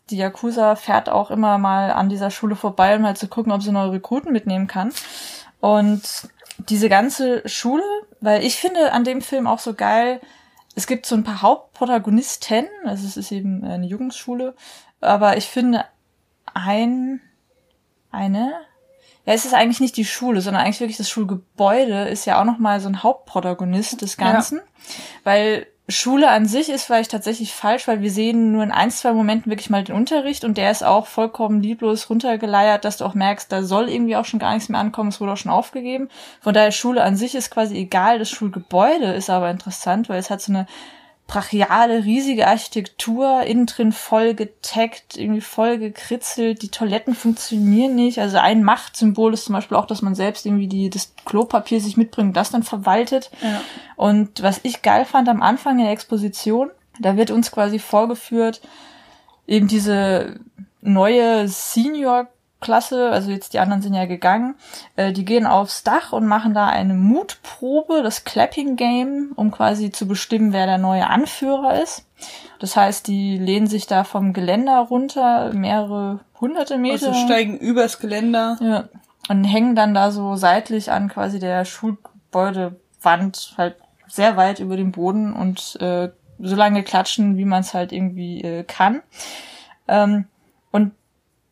Die 0.10 0.18
Yakuza 0.18 0.76
fährt 0.76 1.10
auch 1.10 1.32
immer 1.32 1.58
mal 1.58 1.92
an 1.92 2.10
dieser 2.10 2.30
Schule 2.30 2.56
vorbei, 2.56 2.96
um 2.96 3.06
halt 3.06 3.18
zu 3.18 3.28
gucken, 3.28 3.52
ob 3.52 3.64
sie 3.64 3.72
neue 3.72 3.94
Rekruten 3.94 4.32
mitnehmen 4.32 4.68
kann. 4.68 4.92
Und 5.60 6.30
diese 6.58 6.90
ganze 6.90 7.48
Schule, 7.48 7.84
weil 8.22 8.44
ich 8.44 8.58
finde 8.58 8.92
an 8.92 9.04
dem 9.04 9.22
Film 9.22 9.48
auch 9.48 9.60
so 9.60 9.74
geil, 9.74 10.22
es 10.76 10.88
gibt 10.88 11.06
so 11.06 11.16
ein 11.16 11.24
paar 11.24 11.42
Hauptprotagonisten, 11.42 12.66
also 12.84 13.08
es 13.08 13.18
ist 13.18 13.32
eben 13.32 13.64
eine 13.64 13.88
Jugendschule, 13.88 14.56
aber 15.02 15.38
ich 15.38 15.46
finde 15.46 15.86
ein, 16.54 17.22
eine, 18.12 18.54
ja, 19.26 19.34
es 19.34 19.46
ist 19.46 19.54
eigentlich 19.54 19.80
nicht 19.80 19.98
die 19.98 20.06
Schule, 20.06 20.42
sondern 20.42 20.64
eigentlich 20.64 20.80
wirklich 20.80 20.98
das 20.98 21.10
Schulgebäude 21.10 22.08
ist 22.08 22.26
ja 22.26 22.40
auch 22.40 22.46
nochmal 22.46 22.80
so 22.80 22.88
ein 22.88 23.04
Hauptprotagonist 23.04 24.02
des 24.02 24.18
Ganzen, 24.18 24.62
weil 25.24 25.68
Schule 25.88 26.30
an 26.30 26.48
sich 26.48 26.70
ist 26.70 26.86
vielleicht 26.86 27.12
tatsächlich 27.12 27.54
falsch, 27.54 27.88
weil 27.88 28.02
wir 28.02 28.10
sehen 28.10 28.52
nur 28.52 28.64
in 28.64 28.72
ein, 28.72 28.90
zwei 28.90 29.14
Momenten 29.14 29.52
wirklich 29.52 29.70
mal 29.70 29.84
den 29.84 29.96
Unterricht 29.96 30.44
und 30.44 30.58
der 30.58 30.72
ist 30.72 30.84
auch 30.84 31.06
vollkommen 31.06 31.62
lieblos 31.62 32.10
runtergeleiert, 32.10 32.86
dass 32.86 32.98
du 32.98 33.06
auch 33.06 33.14
merkst, 33.14 33.52
da 33.52 33.62
soll 33.62 33.90
irgendwie 33.90 34.16
auch 34.16 34.26
schon 34.26 34.40
gar 34.40 34.56
nichts 34.56 34.70
mehr 34.70 34.80
ankommen, 34.80 35.10
es 35.10 35.22
wurde 35.22 35.34
auch 35.34 35.38
schon 35.38 35.52
aufgegeben. 35.52 36.10
Von 36.42 36.56
daher 36.56 36.72
Schule 36.72 37.04
an 37.04 37.16
sich 37.16 37.36
ist 37.36 37.52
quasi 37.52 37.78
egal, 37.78 38.18
das 38.18 38.32
Schulgebäude 38.32 39.14
ist 39.14 39.30
aber 39.30 39.52
interessant, 39.52 40.10
weil 40.10 40.18
es 40.18 40.32
hat 40.32 40.42
so 40.42 40.54
eine 40.54 40.66
brachiale, 41.28 42.04
riesige 42.04 42.48
Architektur, 42.48 43.42
innen 43.42 43.66
drin 43.66 43.92
voll 43.92 44.36
getaggt, 44.36 45.18
irgendwie 45.18 45.42
voll 45.42 45.80
gekritzelt, 45.80 46.62
die 46.62 46.70
Toiletten 46.70 47.16
funktionieren 47.16 47.96
nicht. 47.96 48.20
Also 48.20 48.38
ein 48.38 48.64
Machtsymbol 48.64 49.34
ist 49.34 49.46
zum 49.46 49.54
Beispiel 49.54 49.76
auch, 49.76 49.88
dass 49.88 50.04
man 50.04 50.14
selbst 50.14 50.46
irgendwie 50.46 50.68
die, 50.68 50.90
das 50.90 51.14
Klopapier 51.26 51.82
sich 51.82 51.98
mitbringt, 51.98 52.30
und 52.30 52.38
das 52.38 52.52
dann 52.52 52.64
verwaltet. 52.64 53.32
Ja. 53.42 53.62
Und 53.96 54.44
was 54.44 54.60
ich 54.64 54.84
geil 54.84 55.06
fand 55.06 55.28
am 55.28 55.42
Anfang 55.42 55.80
in 55.80 55.86
der 55.86 55.94
Exposition, 55.94 56.70
da 57.00 57.18
wird 57.18 57.32
uns 57.32 57.52
quasi 57.52 57.80
vorgeführt, 57.80 58.62
eben 59.48 59.68
diese 59.68 60.40
neue 60.82 61.48
Senior-Klasse, 62.66 63.10
also 63.10 63.32
jetzt 63.32 63.54
die 63.54 63.60
anderen 63.60 63.82
sind 63.82 63.94
ja 63.94 64.06
gegangen, 64.06 64.56
äh, 64.96 65.12
die 65.12 65.26
gehen 65.26 65.46
aufs 65.46 65.84
Dach 65.84 66.14
und 66.14 66.26
machen 66.26 66.54
da 66.54 66.68
eine 66.68 66.94
Mutprobe, 66.94 68.02
das 68.04 68.24
Clapping 68.24 68.76
Game, 68.76 69.32
um 69.36 69.52
quasi 69.52 69.92
zu 69.92 70.08
bestimmen, 70.08 70.54
wer 70.54 70.66
der 70.66 70.78
neue 70.78 71.08
Anführer 71.08 71.82
ist. 71.82 72.06
Das 72.60 72.76
heißt, 72.76 73.08
die 73.08 73.38
lehnen 73.38 73.68
sich 73.68 73.88
da 73.88 74.04
vom 74.04 74.34
Geländer 74.34 74.80
runter, 74.80 75.54
mehrere 75.54 76.22
hunderte 76.40 76.78
Meter. 76.78 77.08
Also 77.08 77.26
steigen 77.26 77.58
übers 77.58 78.00
Geländer 78.00 78.58
ja, 78.62 78.90
und 79.30 79.44
hängen 79.44 79.76
dann 79.76 79.94
da 79.94 80.12
so 80.12 80.36
seitlich 80.36 80.92
an 80.92 81.10
quasi 81.10 81.40
der 81.40 81.66
Schulgebäudewand 81.66 83.56
halt 83.58 83.76
sehr 84.08 84.38
weit 84.38 84.60
über 84.60 84.78
dem 84.78 84.92
Boden 84.92 85.34
und 85.34 85.78
äh, 85.82 86.10
so 86.40 86.56
lange 86.56 86.84
klatschen, 86.84 87.38
wie 87.38 87.46
man 87.46 87.62
es 87.62 87.74
halt 87.74 87.92
irgendwie 87.92 88.42
äh, 88.42 88.64
kann. 88.64 89.02
Ähm, 89.88 90.26
und 90.72 90.92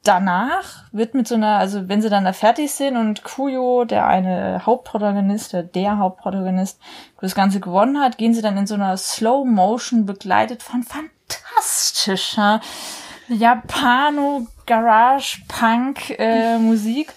danach 0.04 0.84
wird 0.92 1.14
mit 1.14 1.28
so 1.28 1.36
einer, 1.36 1.58
also 1.58 1.88
wenn 1.88 2.02
sie 2.02 2.10
dann 2.10 2.26
da 2.26 2.34
fertig 2.34 2.72
sind 2.72 2.98
und 2.98 3.24
Kuyo, 3.24 3.86
der 3.86 4.06
eine 4.06 4.66
Hauptprotagonist, 4.66 5.54
der, 5.54 5.64
der 5.64 5.98
Hauptprotagonist, 5.98 6.80
das 7.22 7.36
Ganze 7.36 7.62
gewonnen 7.62 8.00
hat, 8.00 8.18
gehen 8.18 8.34
sie 8.34 8.42
dann 8.42 8.58
in 8.58 8.68
so 8.68 8.76
einer 8.76 8.98
Slow 8.98 9.46
Motion 9.46 10.06
begleitet 10.06 10.62
von 10.62 10.84
fantastischer 10.84 12.60
Japano 13.30 14.48
Garage 14.66 15.42
Punk 15.48 16.10
äh, 16.20 16.58
Musik 16.58 17.14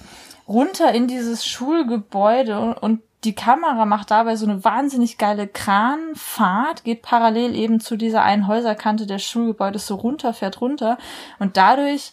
runter 0.46 0.92
in 0.92 1.08
dieses 1.08 1.44
Schulgebäude 1.44 2.76
und 2.80 3.02
die 3.24 3.34
Kamera 3.34 3.86
macht 3.86 4.12
dabei 4.12 4.36
so 4.36 4.46
eine 4.46 4.62
wahnsinnig 4.62 5.18
geile 5.18 5.48
Kranfahrt, 5.48 6.84
geht 6.84 7.02
parallel 7.02 7.56
eben 7.56 7.80
zu 7.80 7.96
dieser 7.96 8.22
einen 8.22 8.46
Häuserkante 8.46 9.06
des 9.06 9.24
Schulgebäudes 9.24 9.88
so 9.88 9.96
runter, 9.96 10.32
fährt 10.32 10.60
runter 10.60 10.96
und 11.40 11.56
dadurch 11.56 12.12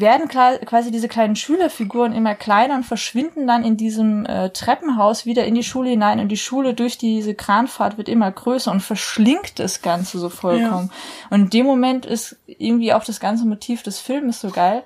werden 0.00 0.28
quasi 0.28 0.90
diese 0.90 1.08
kleinen 1.08 1.36
Schülerfiguren 1.36 2.12
immer 2.12 2.34
kleiner 2.34 2.74
und 2.74 2.84
verschwinden 2.84 3.46
dann 3.46 3.64
in 3.64 3.76
diesem 3.76 4.26
äh, 4.26 4.50
Treppenhaus 4.50 5.26
wieder 5.26 5.44
in 5.44 5.54
die 5.54 5.62
Schule 5.62 5.90
hinein 5.90 6.20
und 6.20 6.28
die 6.28 6.36
Schule 6.36 6.74
durch 6.74 6.98
diese 6.98 7.34
Kranfahrt 7.34 7.96
wird 7.96 8.08
immer 8.08 8.30
größer 8.30 8.70
und 8.70 8.80
verschlingt 8.80 9.58
das 9.58 9.82
Ganze 9.82 10.18
so 10.18 10.28
vollkommen. 10.28 10.90
Ja. 10.90 11.26
Und 11.30 11.40
in 11.44 11.50
dem 11.50 11.66
Moment 11.66 12.06
ist 12.06 12.36
irgendwie 12.46 12.92
auch 12.92 13.04
das 13.04 13.20
ganze 13.20 13.46
Motiv 13.46 13.82
des 13.82 13.98
Films 13.98 14.40
so 14.40 14.50
geil. 14.50 14.82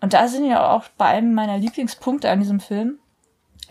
Und 0.00 0.12
da 0.12 0.28
sind 0.28 0.44
ja 0.44 0.70
auch 0.72 0.84
bei 0.98 1.06
einem 1.06 1.32
meiner 1.32 1.58
Lieblingspunkte 1.58 2.28
an 2.30 2.40
diesem 2.40 2.60
Film. 2.60 2.98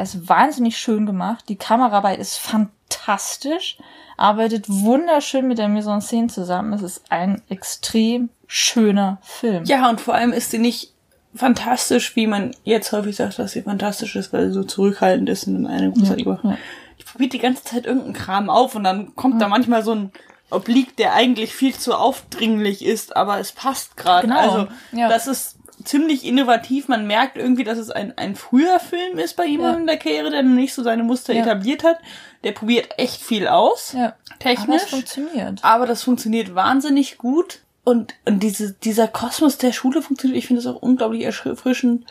Er 0.02 0.06
ist 0.06 0.28
wahnsinnig 0.28 0.78
schön 0.78 1.06
gemacht. 1.06 1.46
Die 1.48 1.58
Kameraarbeit 1.58 2.18
ist 2.18 2.38
fantastisch 2.38 3.78
arbeitet 4.18 4.66
wunderschön 4.68 5.48
mit 5.48 5.60
der 5.60 5.68
Mise 5.68 5.92
en 5.92 6.02
Scène 6.02 6.28
zusammen. 6.28 6.74
Es 6.74 6.82
ist 6.82 7.04
ein 7.10 7.44
extrem 7.50 8.30
schöner 8.48 9.20
Film. 9.22 9.64
Ja, 9.66 9.88
und 9.92 10.02
vor 10.02 10.16
allem 10.16 10.34
ist 10.34 10.50
sie 10.50 10.58
nicht 10.58 10.94
fantastisch, 11.36 12.16
wie 12.16 12.26
man 12.26 12.56
jetzt 12.64 12.92
häufig 12.92 13.16
sagt, 13.16 13.38
dass 13.38 13.52
sie 13.52 13.62
fantastisch 13.62 14.16
ist, 14.16 14.34
weil 14.34 14.48
sie 14.48 14.54
so 14.54 14.64
zurückhaltend 14.64 15.30
ist 15.30 15.46
und 15.48 15.68
eine 15.68 15.92
große 15.92 16.20
ja, 16.20 16.40
ja. 16.44 16.58
Ich 16.98 17.06
probiere 17.06 17.30
die 17.30 17.38
ganze 17.38 17.64
Zeit 17.64 17.86
irgendeinen 17.86 18.14
Kram 18.14 18.50
auf 18.50 18.74
und 18.74 18.84
dann 18.84 19.16
kommt 19.16 19.36
ja. 19.36 19.42
da 19.42 19.48
manchmal 19.50 19.84
so 19.84 19.94
ein 19.94 20.12
Oblique, 20.50 20.96
der 20.98 21.14
eigentlich 21.14 21.54
viel 21.54 21.76
zu 21.76 21.94
aufdringlich 21.94 22.84
ist, 22.84 23.16
aber 23.16 23.40
es 23.40 23.52
passt 23.52 23.98
gerade. 23.98 24.28
Genau. 24.28 24.40
Also 24.40 24.68
ja. 24.94 25.10
das 25.10 25.28
ist 25.28 25.58
ziemlich 25.84 26.26
innovativ. 26.26 26.88
Man 26.88 27.08
merkt 27.08 27.38
irgendwie, 27.38 27.64
dass 27.64 27.78
es 27.78 27.90
ein, 27.90 28.18
ein 28.18 28.36
früher 28.36 28.80
Film 28.80 29.18
ist 29.20 29.36
bei 29.36 29.46
ihm 29.46 29.62
ja. 29.62 29.74
in 29.74 29.88
der 29.88 29.98
Karriere, 29.98 30.30
der 30.30 30.44
noch 30.44 30.56
nicht 30.56 30.74
so 30.74 30.84
seine 30.84 31.04
Muster 31.04 31.34
ja. 31.34 31.42
etabliert 31.42 31.84
hat. 31.84 31.98
Der 32.44 32.52
probiert 32.52 32.90
echt 32.98 33.22
viel 33.22 33.48
aus. 33.48 33.94
Ja. 33.94 34.16
Technisch. 34.40 34.68
Aber 34.68 34.74
das 34.74 34.90
funktioniert. 34.90 35.60
Aber 35.64 35.86
das 35.86 36.04
funktioniert 36.04 36.56
wahnsinnig 36.56 37.18
gut. 37.18 37.60
Und, 37.84 38.14
und 38.26 38.42
diese, 38.44 38.74
dieser 38.74 39.08
Kosmos 39.08 39.58
der 39.58 39.72
Schule 39.72 40.02
funktioniert. 40.02 40.38
Ich 40.38 40.48
finde 40.48 40.60
es 40.60 40.68
auch 40.68 40.82
unglaublich 40.82 41.24
erfrischend, 41.24 42.06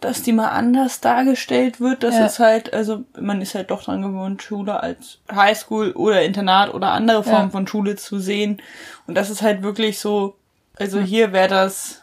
dass 0.00 0.22
die 0.22 0.32
mal 0.32 0.48
anders 0.48 1.00
dargestellt 1.00 1.80
wird. 1.80 2.02
Das 2.02 2.14
ja. 2.14 2.26
ist 2.26 2.38
halt, 2.38 2.72
also 2.72 3.04
man 3.18 3.42
ist 3.42 3.54
halt 3.54 3.70
doch 3.70 3.84
dran 3.84 4.02
gewohnt, 4.02 4.42
Schule 4.42 4.80
als 4.80 5.18
Highschool 5.30 5.92
oder 5.92 6.22
Internat 6.22 6.72
oder 6.72 6.92
andere 6.92 7.22
Formen 7.22 7.48
ja. 7.48 7.50
von 7.50 7.66
Schule 7.66 7.96
zu 7.96 8.18
sehen. 8.18 8.62
Und 9.06 9.14
das 9.14 9.30
ist 9.30 9.42
halt 9.42 9.62
wirklich 9.62 9.98
so, 9.98 10.36
also 10.78 11.00
hier 11.00 11.32
wäre 11.32 11.48
das 11.48 11.99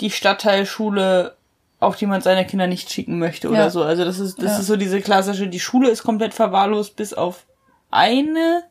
die 0.00 0.10
Stadtteilschule, 0.10 1.36
auf 1.78 1.96
die 1.96 2.06
man 2.06 2.20
seine 2.20 2.46
Kinder 2.46 2.66
nicht 2.66 2.90
schicken 2.90 3.18
möchte 3.18 3.48
oder 3.48 3.58
ja. 3.58 3.70
so. 3.70 3.82
Also 3.82 4.04
das 4.04 4.18
ist, 4.18 4.38
das 4.38 4.52
ja. 4.52 4.58
ist 4.58 4.66
so 4.66 4.76
diese 4.76 5.00
klassische, 5.00 5.48
die 5.48 5.60
Schule 5.60 5.90
ist 5.90 6.02
komplett 6.02 6.34
verwahrlost, 6.34 6.96
bis 6.96 7.14
auf 7.14 7.46
eine 7.90 8.64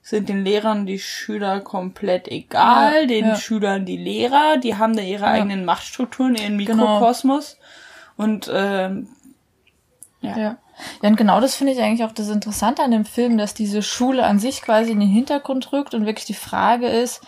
sind 0.00 0.28
den 0.28 0.44
Lehrern 0.44 0.86
die 0.86 0.98
Schüler 0.98 1.60
komplett 1.60 2.28
egal, 2.28 3.02
ja, 3.02 3.06
den. 3.06 3.36
Schülern 3.36 3.84
die 3.84 3.98
Lehrer, 3.98 4.56
die 4.56 4.76
haben 4.76 4.96
da 4.96 5.02
ihre 5.02 5.26
eigenen 5.26 5.64
Machtstrukturen, 5.64 6.34
ihren 6.34 6.58
genau. 6.58 6.94
Mikrokosmos. 6.94 7.58
Genau. 8.16 8.24
Und 8.24 8.50
ähm, 8.52 9.08
ja. 10.20 10.38
ja. 10.38 10.56
Ja, 11.02 11.08
und 11.08 11.16
genau 11.16 11.40
das 11.40 11.56
finde 11.56 11.72
ich 11.72 11.80
eigentlich 11.80 12.04
auch 12.04 12.12
das 12.12 12.28
Interessante 12.28 12.82
an 12.82 12.92
dem 12.92 13.04
Film, 13.04 13.36
dass 13.36 13.52
diese 13.52 13.82
Schule 13.82 14.24
an 14.24 14.38
sich 14.38 14.62
quasi 14.62 14.92
in 14.92 15.00
den 15.00 15.08
Hintergrund 15.08 15.72
rückt 15.72 15.92
und 15.92 16.06
wirklich 16.06 16.26
die 16.26 16.34
Frage 16.34 16.86
ist, 16.86 17.20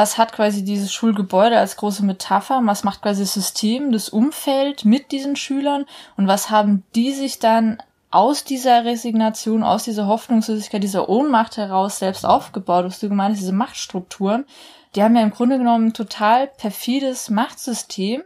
was 0.00 0.16
hat 0.16 0.32
quasi 0.32 0.64
dieses 0.64 0.94
Schulgebäude 0.94 1.58
als 1.58 1.76
große 1.76 2.02
Metapher, 2.06 2.62
was 2.64 2.84
macht 2.84 3.02
quasi 3.02 3.20
das 3.20 3.34
System, 3.34 3.92
das 3.92 4.08
Umfeld 4.08 4.86
mit 4.86 5.12
diesen 5.12 5.36
Schülern? 5.36 5.84
Und 6.16 6.26
was 6.26 6.48
haben 6.48 6.84
die 6.94 7.12
sich 7.12 7.38
dann 7.38 7.82
aus 8.10 8.42
dieser 8.42 8.86
Resignation, 8.86 9.62
aus 9.62 9.84
dieser 9.84 10.06
Hoffnungslosigkeit, 10.06 10.82
dieser 10.82 11.10
Ohnmacht 11.10 11.58
heraus 11.58 11.98
selbst 11.98 12.24
aufgebaut, 12.24 12.86
was 12.86 12.98
du 12.98 13.10
gemeint 13.10 13.32
hast, 13.32 13.42
diese 13.42 13.52
Machtstrukturen, 13.52 14.46
die 14.94 15.02
haben 15.02 15.14
ja 15.14 15.22
im 15.22 15.32
Grunde 15.32 15.58
genommen 15.58 15.88
ein 15.88 15.92
total 15.92 16.46
perfides 16.46 17.28
Machtsystem, 17.28 18.22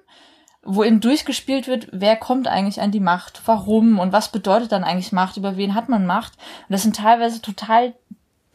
wo 0.62 0.84
eben 0.84 1.00
durchgespielt 1.00 1.66
wird, 1.66 1.88
wer 1.90 2.14
kommt 2.14 2.46
eigentlich 2.46 2.80
an 2.80 2.92
die 2.92 3.00
Macht, 3.00 3.42
warum? 3.46 3.98
Und 3.98 4.12
was 4.12 4.28
bedeutet 4.28 4.70
dann 4.70 4.84
eigentlich 4.84 5.10
Macht, 5.10 5.38
über 5.38 5.56
wen 5.56 5.74
hat 5.74 5.88
man 5.88 6.06
Macht. 6.06 6.34
Und 6.68 6.72
das 6.72 6.82
sind 6.82 6.94
teilweise 6.94 7.42
total 7.42 7.94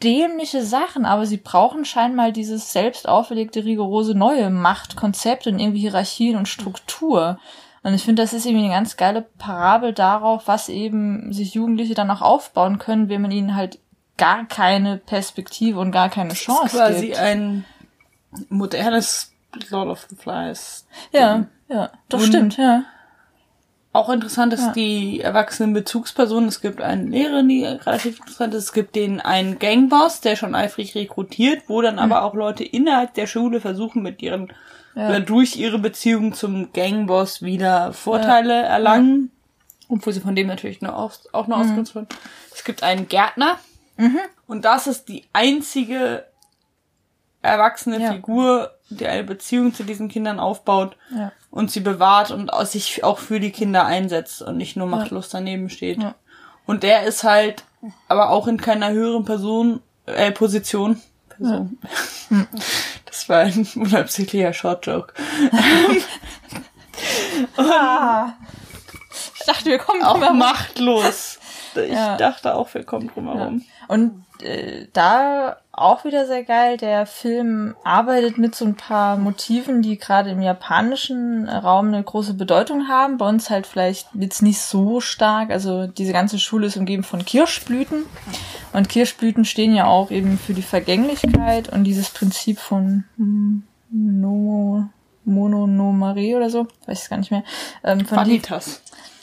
dämliche 0.02 0.62
Sachen, 0.62 1.04
aber 1.04 1.26
sie 1.26 1.36
brauchen 1.36 1.84
scheinbar 1.84 2.32
dieses 2.32 2.72
selbst 2.72 3.08
auferlegte, 3.08 3.64
rigorose 3.64 4.14
neue 4.14 4.50
Machtkonzept 4.50 5.46
und 5.46 5.58
irgendwie 5.58 5.80
Hierarchien 5.80 6.36
und 6.36 6.48
Struktur. 6.48 7.38
Und 7.82 7.94
ich 7.94 8.04
finde, 8.04 8.22
das 8.22 8.32
ist 8.32 8.46
irgendwie 8.46 8.66
eine 8.66 8.74
ganz 8.74 8.96
geile 8.96 9.22
Parabel 9.22 9.92
darauf, 9.92 10.46
was 10.46 10.68
eben 10.68 11.32
sich 11.32 11.54
Jugendliche 11.54 11.94
dann 11.94 12.10
auch 12.10 12.22
aufbauen 12.22 12.78
können, 12.78 13.08
wenn 13.08 13.22
man 13.22 13.30
ihnen 13.30 13.54
halt 13.56 13.78
gar 14.18 14.44
keine 14.46 14.98
Perspektive 14.98 15.80
und 15.80 15.92
gar 15.92 16.10
keine 16.10 16.34
Chance 16.34 16.62
gibt. 16.62 16.74
Das 16.74 16.90
ist 16.90 16.94
quasi 16.94 17.06
gibt. 17.06 17.18
ein 17.18 17.64
modernes 18.50 19.32
Lord 19.70 19.88
of 19.88 20.06
the 20.10 20.16
Flies. 20.16 20.86
Ja, 21.12 21.46
ja, 21.68 21.90
das 22.08 22.22
und 22.22 22.28
stimmt, 22.28 22.56
ja. 22.58 22.84
Auch 23.92 24.08
interessant 24.08 24.52
ist 24.52 24.66
ja. 24.66 24.72
die 24.72 25.20
erwachsenen 25.20 25.72
Bezugspersonen. 25.72 26.48
Es 26.48 26.60
gibt 26.60 26.80
einen 26.80 27.10
Lehrer, 27.10 27.42
die 27.42 27.64
relativ 27.64 28.20
interessant 28.20 28.54
ist. 28.54 28.64
Es 28.64 28.72
gibt 28.72 28.94
den 28.94 29.20
einen 29.20 29.58
Gangboss, 29.58 30.20
der 30.20 30.36
schon 30.36 30.54
eifrig 30.54 30.94
rekrutiert, 30.94 31.64
wo 31.66 31.82
dann 31.82 31.94
mhm. 31.94 32.00
aber 32.00 32.22
auch 32.22 32.34
Leute 32.34 32.62
innerhalb 32.62 33.14
der 33.14 33.26
Schule 33.26 33.60
versuchen, 33.60 34.02
mit 34.02 34.22
ihren 34.22 34.52
ja. 34.94 35.08
oder 35.08 35.18
durch 35.18 35.56
ihre 35.56 35.80
Beziehung 35.80 36.34
zum 36.34 36.72
Gangboss 36.72 37.42
wieder 37.42 37.92
Vorteile 37.92 38.62
ja. 38.62 38.68
erlangen. 38.68 39.32
Obwohl 39.88 40.12
sie 40.12 40.20
von 40.20 40.36
dem 40.36 40.46
natürlich 40.46 40.80
nur 40.80 40.96
auch, 40.96 41.12
auch 41.32 41.48
nur 41.48 41.56
mhm. 41.56 41.64
ausgenutzt 41.64 41.96
werden. 41.96 42.08
Es 42.54 42.62
gibt 42.62 42.84
einen 42.84 43.08
Gärtner. 43.08 43.58
Mhm. 43.96 44.20
Und 44.46 44.64
das 44.64 44.86
ist 44.86 45.08
die 45.08 45.24
einzige 45.32 46.26
erwachsene. 47.42 48.12
Figur, 48.12 48.70
die 48.88 49.08
eine 49.08 49.24
Beziehung 49.24 49.74
zu 49.74 49.82
diesen 49.82 50.08
Kindern 50.08 50.38
aufbaut 50.38 50.96
ja. 51.12 51.32
Und 51.50 51.70
sie 51.70 51.80
bewahrt 51.80 52.30
und 52.30 52.50
sich 52.66 53.02
auch 53.04 53.18
für 53.18 53.40
die 53.40 53.50
Kinder 53.50 53.84
einsetzt 53.84 54.42
und 54.42 54.56
nicht 54.56 54.76
nur 54.76 54.86
machtlos 54.86 55.28
daneben 55.28 55.68
steht. 55.68 56.02
Ja. 56.02 56.14
Und 56.66 56.82
der 56.82 57.04
ist 57.04 57.24
halt 57.24 57.64
aber 58.08 58.30
auch 58.30 58.46
in 58.46 58.58
keiner 58.58 58.90
höheren 58.90 59.24
Person, 59.24 59.80
äh, 60.06 60.32
Position. 60.32 61.00
Person. 61.28 61.78
Das 63.06 63.28
war 63.28 63.40
ein 63.40 63.66
unabsichtlicher 63.74 64.52
Short 64.52 64.86
Joke. 64.86 65.12
ah. 67.56 68.34
Ich 69.34 69.46
dachte, 69.46 69.64
wir 69.64 69.78
kommen 69.78 70.04
auch 70.04 70.32
machtlos. 70.32 71.39
Ich 71.76 72.16
dachte 72.18 72.54
auch, 72.54 72.72
wir 72.74 72.84
kommen 72.84 73.08
drum 73.08 73.26
herum. 73.26 73.62
Und 73.88 74.24
äh, 74.42 74.86
da 74.92 75.56
auch 75.72 76.04
wieder 76.04 76.26
sehr 76.26 76.44
geil. 76.44 76.76
Der 76.76 77.06
Film 77.06 77.74
arbeitet 77.84 78.38
mit 78.38 78.54
so 78.54 78.64
ein 78.64 78.74
paar 78.74 79.16
Motiven, 79.16 79.82
die 79.82 79.98
gerade 79.98 80.30
im 80.30 80.42
japanischen 80.42 81.48
Raum 81.48 81.88
eine 81.88 82.02
große 82.02 82.34
Bedeutung 82.34 82.88
haben. 82.88 83.18
Bei 83.18 83.28
uns 83.28 83.50
halt 83.50 83.66
vielleicht 83.66 84.08
jetzt 84.14 84.42
nicht 84.42 84.60
so 84.60 85.00
stark. 85.00 85.50
Also 85.50 85.86
diese 85.86 86.12
ganze 86.12 86.38
Schule 86.38 86.66
ist 86.66 86.76
umgeben 86.76 87.02
von 87.02 87.24
Kirschblüten. 87.24 88.04
Und 88.72 88.88
Kirschblüten 88.88 89.44
stehen 89.44 89.74
ja 89.74 89.86
auch 89.86 90.10
eben 90.10 90.38
für 90.38 90.54
die 90.54 90.62
Vergänglichkeit 90.62 91.68
und 91.70 91.84
dieses 91.84 92.10
Prinzip 92.10 92.58
von 92.58 93.04
no, 93.90 94.88
Mononomare 95.24 96.36
oder 96.36 96.50
so, 96.50 96.66
weiß 96.86 97.04
ich 97.04 97.10
gar 97.10 97.16
nicht 97.16 97.30
mehr. 97.30 97.44
Ähm, 97.84 98.08
Vanitas. 98.08 98.82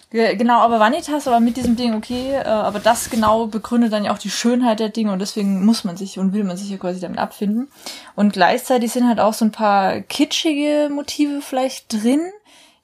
Genau, 0.09 0.59
aber 0.59 0.79
Vanitas, 0.79 1.27
aber 1.27 1.41
mit 1.41 1.57
diesem 1.57 1.75
Ding, 1.75 1.93
okay, 1.93 2.35
äh, 2.35 2.47
aber 2.47 2.79
das 2.79 3.09
genau 3.09 3.47
begründet 3.47 3.91
dann 3.91 4.05
ja 4.05 4.13
auch 4.13 4.17
die 4.17 4.29
Schönheit 4.29 4.79
der 4.79 4.87
Dinge 4.87 5.11
und 5.11 5.19
deswegen 5.19 5.65
muss 5.65 5.83
man 5.83 5.97
sich 5.97 6.17
und 6.17 6.31
will 6.31 6.45
man 6.45 6.55
sich 6.55 6.69
ja 6.69 6.77
quasi 6.77 7.01
damit 7.01 7.19
abfinden. 7.19 7.67
Und 8.15 8.31
gleichzeitig 8.31 8.93
sind 8.93 9.05
halt 9.05 9.19
auch 9.19 9.33
so 9.33 9.43
ein 9.43 9.51
paar 9.51 9.99
kitschige 9.99 10.89
Motive 10.89 11.41
vielleicht 11.41 11.91
drin, 11.91 12.21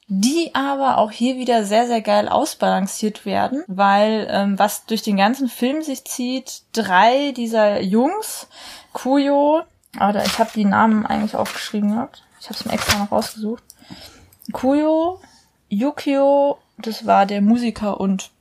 die 0.08 0.54
aber 0.54 0.98
auch 0.98 1.12
hier 1.12 1.38
wieder 1.38 1.64
sehr, 1.64 1.88
sehr 1.88 2.02
geil 2.02 2.28
ausbalanciert 2.28 3.26
werden, 3.26 3.64
weil 3.68 4.28
ähm, 4.30 4.60
was 4.60 4.86
durch 4.86 5.02
den 5.02 5.16
ganzen 5.16 5.48
Film 5.48 5.82
sich 5.82 6.04
zieht, 6.04 6.64
drei 6.74 7.32
dieser 7.32 7.82
Jungs, 7.82 8.48
Kuyo, 8.92 9.62
oder 9.96 10.26
ich 10.26 10.40
habe 10.40 10.50
die 10.54 10.66
Namen 10.66 11.06
eigentlich 11.06 11.38
aufgeschrieben 11.38 11.92
gehabt, 11.94 12.24
ich 12.42 12.48
habe 12.48 12.60
es 12.60 12.66
mir 12.66 12.74
extra 12.74 13.00
noch 13.00 13.14
rausgesucht, 13.14 13.64
Kuyo, 14.52 15.22
Yukio 15.70 16.58
das 16.78 17.06
war 17.06 17.26
der 17.26 17.42
Musiker 17.42 18.00
und 18.00 18.32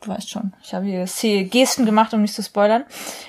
du 0.00 0.08
weißt 0.08 0.30
schon, 0.30 0.52
ich 0.62 0.74
habe 0.74 0.86
hier 0.86 1.44
Gesten 1.44 1.86
gemacht, 1.86 2.12
um 2.14 2.22
nicht 2.22 2.34
zu 2.34 2.42
spoilern. 2.42 2.84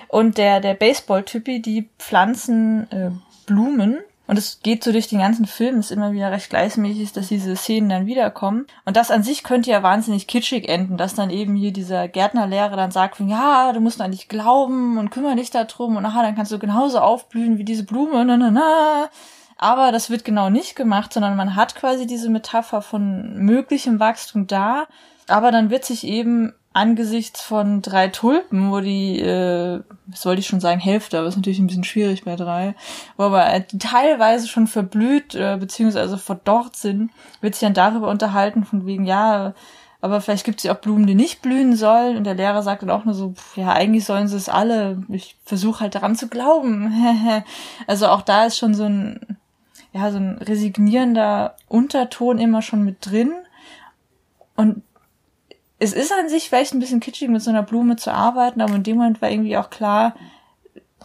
Und 0.08 0.38
der, 0.38 0.60
der 0.60 0.74
Baseball-Typi, 0.74 1.62
die 1.62 1.90
pflanzen 1.98 2.92
äh, 2.92 3.12
Blumen 3.46 4.00
und 4.28 4.38
es 4.38 4.60
geht 4.62 4.84
so 4.84 4.92
durch 4.92 5.08
den 5.08 5.20
ganzen 5.20 5.46
Film, 5.46 5.80
ist 5.80 5.92
immer 5.92 6.12
wieder 6.12 6.32
recht 6.32 6.50
gleichmäßig, 6.50 7.14
dass 7.14 7.30
diese 7.30 7.56
Szenen 7.56 7.88
dann 7.88 8.06
wiederkommen. 8.06 8.68
Und 8.84 8.98
das 8.98 9.10
an 9.10 9.24
sich 9.24 9.44
könnte 9.44 9.72
ja 9.72 9.84
wahnsinnig 9.84 10.28
kitschig 10.28 10.68
enden, 10.68 10.98
dass 10.98 11.16
dann 11.16 11.30
eben 11.30 11.56
hier 11.56 11.72
dieser 11.72 12.10
Gärtnerlehrer 12.10 12.76
dann 12.76 12.92
sagt, 12.92 13.22
ja, 13.22 13.72
du 13.72 13.80
musst 13.80 14.02
an 14.02 14.12
dich 14.12 14.28
glauben 14.28 14.98
und 14.98 15.12
kümmere 15.12 15.38
dich 15.38 15.50
darum 15.50 15.96
und 15.96 16.06
aha, 16.06 16.24
dann 16.24 16.36
kannst 16.36 16.52
du 16.52 16.60
genauso 16.60 17.00
aufblühen 17.00 17.58
wie 17.58 17.64
diese 17.64 17.86
Blume, 17.86 18.26
na, 18.26 18.36
na, 18.36 18.52
na. 18.52 19.10
Aber 19.58 19.92
das 19.92 20.10
wird 20.10 20.24
genau 20.24 20.50
nicht 20.50 20.76
gemacht, 20.76 21.14
sondern 21.14 21.36
man 21.36 21.56
hat 21.56 21.76
quasi 21.76 22.06
diese 22.06 22.30
Metapher 22.30 22.82
von 22.82 23.38
möglichem 23.38 24.00
Wachstum 24.00 24.48
da. 24.48 24.88
Aber 25.28 25.52
dann 25.52 25.70
wird 25.70 25.84
sich 25.84 26.06
eben 26.06 26.54
angesichts 26.74 27.42
von 27.42 27.82
drei 27.82 28.08
Tulpen, 28.08 28.72
wo 28.72 28.82
die, 28.82 29.20
äh, 29.20 29.82
was 30.06 30.26
wollte 30.28 30.42
ich 30.42 30.48
schon 30.48 30.60
sagen, 30.60 30.80
Hälfte, 30.80 31.18
aber 31.18 31.28
ist 31.28 31.36
natürlich 31.36 31.58
ein 31.58 31.66
bisschen 31.66 31.84
schwierig 31.84 32.24
bei 32.24 32.36
drei, 32.36 32.76
wo 33.18 33.24
aber 33.24 33.52
äh, 33.52 33.64
teilweise 33.80 34.48
schon 34.48 34.68
verblüht 34.68 35.34
äh, 35.34 35.58
beziehungsweise 35.60 36.20
verdorrt 36.20 36.76
sind, 36.76 37.10
wird 37.42 37.56
sich 37.56 37.62
dann 37.62 37.74
darüber 37.74 38.10
unterhalten, 38.10 38.64
von 38.64 38.86
wegen, 38.86 39.06
ja, 39.06 39.56
aber 40.02 40.22
vielleicht 40.22 40.46
gibt 40.46 40.60
es 40.60 40.64
ja 40.64 40.76
auch 40.76 40.80
Blumen, 40.80 41.08
die 41.08 41.16
nicht 41.16 41.42
blühen 41.42 41.76
sollen. 41.76 42.18
Und 42.18 42.24
der 42.24 42.36
Lehrer 42.36 42.62
sagt 42.62 42.84
dann 42.84 42.92
auch 42.92 43.06
nur 43.06 43.16
so, 43.16 43.34
ja, 43.56 43.74
eigentlich 43.74 44.06
sollen 44.06 44.28
sie 44.28 44.38
es 44.38 44.48
alle. 44.48 45.02
Ich 45.10 45.36
versuche 45.44 45.80
halt 45.80 45.96
daran 45.96 46.16
zu 46.16 46.28
glauben. 46.28 46.94
also 47.88 48.08
auch 48.08 48.22
da 48.22 48.46
ist 48.46 48.58
schon 48.58 48.76
so 48.76 48.84
ein, 48.84 49.38
ja, 49.94 50.12
so 50.12 50.17
ein 50.17 50.38
resignierender 50.38 51.56
Unterton 51.67 52.39
immer 52.39 52.62
schon 52.62 52.84
mit 52.84 53.06
drin. 53.06 53.32
Und 54.56 54.84
es 55.79 55.94
ist 55.94 56.12
an 56.12 56.29
sich 56.29 56.50
vielleicht 56.50 56.74
ein 56.74 56.79
bisschen 56.79 57.00
kitschig, 57.00 57.29
mit 57.29 57.41
so 57.41 57.50
einer 57.50 57.63
Blume 57.63 57.96
zu 57.96 58.12
arbeiten, 58.12 58.62
aber 58.62 58.75
in 58.75 58.84
dem 58.84 58.98
Moment 58.98 59.22
war 59.22 59.29
irgendwie 59.29 59.58
auch 59.58 59.70
klar, 59.70 60.15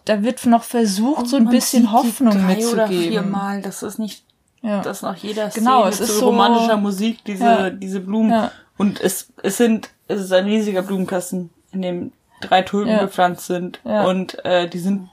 da 0.05 0.23
wird 0.23 0.45
noch 0.47 0.65
versucht, 0.65 1.29
so 1.29 1.37
ein 1.37 1.49
bisschen 1.49 1.93
Hoffnung 1.93 2.33
drei 2.33 2.57
mitzugeben. 2.57 2.75
Oder 2.75 2.89
viermal, 2.89 3.63
das 3.63 3.83
ist 3.83 3.99
nicht, 3.99 4.25
ja. 4.63 4.81
dass 4.81 5.03
nach 5.03 5.17
jeder 5.17 5.51
Szene 5.51 5.67
genau, 5.67 5.87
es 5.87 6.01
ist 6.01 6.19
so 6.19 6.27
romantischer 6.27 6.77
Musik 6.77 7.25
diese, 7.25 7.45
ja. 7.45 7.71
diese 7.71 8.01
Blumen. 8.01 8.31
Ja. 8.31 8.53
Und 8.79 9.01
es, 9.01 9.29
es 9.43 9.59
sind, 9.59 9.91
es 10.09 10.23
ist 10.23 10.33
ein 10.33 10.47
riesiger 10.47 10.83
Blumenkasten, 10.83 11.51
in 11.73 11.83
dem 11.83 12.13
drei 12.41 12.63
Tulpen 12.63 12.93
ja. 12.93 13.03
gepflanzt 13.03 13.47
sind. 13.47 13.81
Ja. 13.85 14.07
Und 14.07 14.45
äh, 14.45 14.69
die 14.69 14.79
sind 14.79 15.09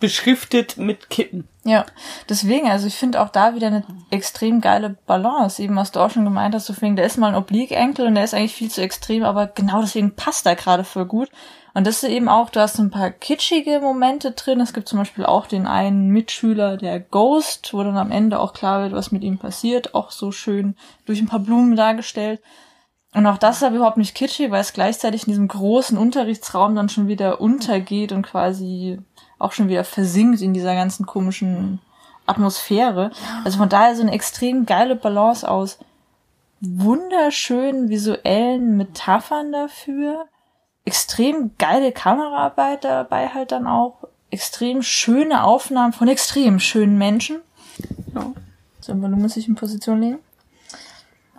beschriftet 0.00 0.76
mit 0.76 1.08
Kippen. 1.08 1.48
Ja, 1.64 1.86
deswegen, 2.28 2.68
also 2.68 2.86
ich 2.86 2.96
finde 2.96 3.22
auch 3.22 3.30
da 3.30 3.54
wieder 3.54 3.68
eine 3.68 3.84
extrem 4.10 4.60
geile 4.60 4.96
Balance, 5.06 5.62
eben 5.62 5.76
was 5.76 5.92
du 5.92 6.00
auch 6.00 6.10
schon 6.10 6.24
gemeint 6.24 6.54
hast, 6.54 6.66
so 6.66 6.74
wegen, 6.80 6.96
der 6.96 7.06
ist 7.06 7.16
mal 7.16 7.28
ein 7.28 7.36
Oblique-Enkel 7.36 8.06
und 8.06 8.14
der 8.14 8.24
ist 8.24 8.34
eigentlich 8.34 8.54
viel 8.54 8.70
zu 8.70 8.82
extrem, 8.82 9.24
aber 9.24 9.46
genau 9.46 9.80
deswegen 9.80 10.14
passt 10.14 10.46
er 10.46 10.56
gerade 10.56 10.84
voll 10.84 11.06
gut. 11.06 11.30
Und 11.76 11.88
das 11.88 12.02
ist 12.02 12.08
eben 12.08 12.28
auch, 12.28 12.50
du 12.50 12.60
hast 12.60 12.78
ein 12.78 12.90
paar 12.90 13.10
kitschige 13.10 13.80
Momente 13.80 14.30
drin. 14.30 14.60
Es 14.60 14.72
gibt 14.72 14.86
zum 14.86 15.00
Beispiel 15.00 15.26
auch 15.26 15.48
den 15.48 15.66
einen 15.66 16.08
Mitschüler, 16.10 16.76
der 16.76 17.00
Ghost, 17.00 17.74
wo 17.74 17.82
dann 17.82 17.96
am 17.96 18.12
Ende 18.12 18.38
auch 18.38 18.52
klar 18.52 18.82
wird, 18.82 18.92
was 18.92 19.10
mit 19.10 19.24
ihm 19.24 19.38
passiert. 19.38 19.92
Auch 19.92 20.12
so 20.12 20.30
schön 20.30 20.76
durch 21.04 21.20
ein 21.20 21.26
paar 21.26 21.40
Blumen 21.40 21.74
dargestellt. 21.74 22.40
Und 23.12 23.26
auch 23.26 23.38
das 23.38 23.56
ist 23.56 23.62
aber 23.64 23.76
überhaupt 23.76 23.96
nicht 23.96 24.14
kitschig, 24.14 24.52
weil 24.52 24.60
es 24.60 24.72
gleichzeitig 24.72 25.22
in 25.22 25.32
diesem 25.32 25.48
großen 25.48 25.98
Unterrichtsraum 25.98 26.76
dann 26.76 26.88
schon 26.88 27.08
wieder 27.08 27.40
untergeht 27.40 28.12
und 28.12 28.22
quasi 28.22 29.00
auch 29.38 29.52
schon 29.52 29.68
wieder 29.68 29.84
versinkt 29.84 30.40
in 30.40 30.54
dieser 30.54 30.74
ganzen 30.74 31.06
komischen 31.06 31.80
Atmosphäre. 32.26 33.10
Also 33.44 33.58
von 33.58 33.68
daher 33.68 33.94
so 33.96 34.02
eine 34.02 34.12
extrem 34.12 34.66
geile 34.66 34.96
Balance 34.96 35.48
aus 35.48 35.78
wunderschönen 36.60 37.88
visuellen 37.88 38.76
Metaphern 38.76 39.52
dafür, 39.52 40.26
extrem 40.84 41.52
geile 41.58 41.92
Kameraarbeit 41.92 42.84
dabei 42.84 43.28
halt 43.28 43.52
dann 43.52 43.66
auch, 43.66 44.04
extrem 44.30 44.82
schöne 44.82 45.44
Aufnahmen 45.44 45.92
von 45.92 46.08
extrem 46.08 46.58
schönen 46.58 46.98
Menschen. 46.98 47.40
Ja. 48.14 48.32
Sollen 48.80 49.00
wir 49.00 49.08
nur 49.08 49.28
sich 49.28 49.48
in 49.48 49.54
Position 49.54 50.00
legen? 50.00 50.18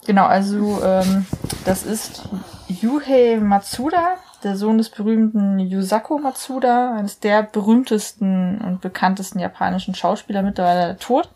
Genau, 0.05 0.25
also 0.25 0.81
ähm, 0.83 1.25
das 1.65 1.83
ist 1.83 2.23
Yuhei 2.67 3.37
Matsuda, 3.41 4.17
der 4.45 4.55
Sohn 4.55 4.77
des 4.77 4.89
berühmten 4.89 5.59
Yusaku 5.59 6.19
Matsuda, 6.19 6.95
eines 6.95 7.19
der 7.19 7.43
berühmtesten 7.43 8.61
und 8.61 8.81
bekanntesten 8.81 9.39
japanischen 9.39 9.95
Schauspieler, 9.95 10.43
mittlerweile 10.43 10.97
tot. 10.97 11.29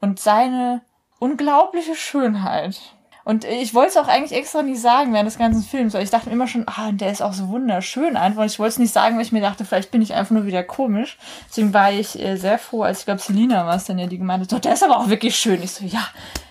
Und 0.00 0.20
seine 0.20 0.82
unglaubliche 1.18 1.96
Schönheit. 1.96 2.78
Und 3.24 3.44
ich 3.44 3.74
wollte 3.74 3.90
es 3.90 3.96
auch 3.98 4.08
eigentlich 4.08 4.38
extra 4.38 4.62
nicht 4.62 4.80
sagen 4.80 5.12
während 5.12 5.26
des 5.26 5.36
ganzen 5.36 5.62
Films, 5.62 5.92
weil 5.92 6.02
ich 6.02 6.08
dachte 6.08 6.28
mir 6.28 6.34
immer 6.34 6.46
schon, 6.46 6.64
ah, 6.66 6.92
der 6.92 7.12
ist 7.12 7.20
auch 7.20 7.34
so 7.34 7.48
wunderschön 7.48 8.16
einfach. 8.16 8.40
Und 8.40 8.46
ich 8.46 8.58
wollte 8.58 8.70
es 8.70 8.78
nicht 8.78 8.94
sagen, 8.94 9.16
weil 9.16 9.24
ich 9.24 9.32
mir 9.32 9.42
dachte, 9.42 9.66
vielleicht 9.66 9.90
bin 9.90 10.00
ich 10.00 10.14
einfach 10.14 10.30
nur 10.30 10.46
wieder 10.46 10.62
komisch. 10.62 11.18
Deswegen 11.48 11.74
war 11.74 11.92
ich 11.92 12.18
äh, 12.18 12.36
sehr 12.36 12.58
froh, 12.58 12.84
als 12.84 13.00
ich 13.00 13.04
glaube, 13.04 13.20
Selina 13.20 13.66
war 13.66 13.76
es 13.76 13.84
dann 13.84 13.98
ja, 13.98 14.06
die 14.06 14.16
gemeint 14.16 14.50
hat, 14.50 14.64
der 14.64 14.72
ist 14.72 14.82
aber 14.82 14.96
auch 14.96 15.08
wirklich 15.08 15.36
schön. 15.36 15.62
Ich 15.62 15.72
so, 15.72 15.84
ja, 15.84 16.06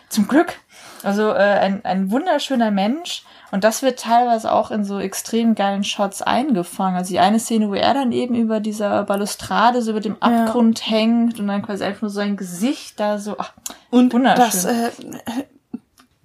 zum 0.09 0.27
Glück. 0.27 0.59
Also 1.07 1.29
äh, 1.29 1.59
ein, 1.59 1.85
ein 1.85 2.11
wunderschöner 2.11 2.71
Mensch. 2.71 3.23
Und 3.51 3.63
das 3.63 3.81
wird 3.81 3.99
teilweise 3.99 4.51
auch 4.51 4.71
in 4.71 4.83
so 4.83 4.99
extrem 4.99 5.55
geilen 5.55 5.83
Shots 5.83 6.21
eingefangen. 6.21 6.97
Also 6.97 7.11
die 7.11 7.19
eine 7.19 7.39
Szene, 7.39 7.69
wo 7.69 7.75
er 7.75 7.93
dann 7.93 8.11
eben 8.11 8.35
über 8.35 8.59
dieser 8.59 9.03
Balustrade 9.03 9.81
so 9.81 9.91
über 9.91 10.01
dem 10.01 10.21
Abgrund 10.21 10.81
ja. 10.81 10.91
hängt 10.91 11.39
und 11.39 11.47
dann 11.47 11.61
quasi 11.61 11.83
einfach 11.83 12.01
nur 12.01 12.11
sein 12.11 12.35
Gesicht 12.35 12.99
da 12.99 13.17
so, 13.17 13.35
ach, 13.37 13.53
und 13.89 14.13
wunderschön. 14.13 14.43
Das, 14.45 14.65
äh, 14.65 14.91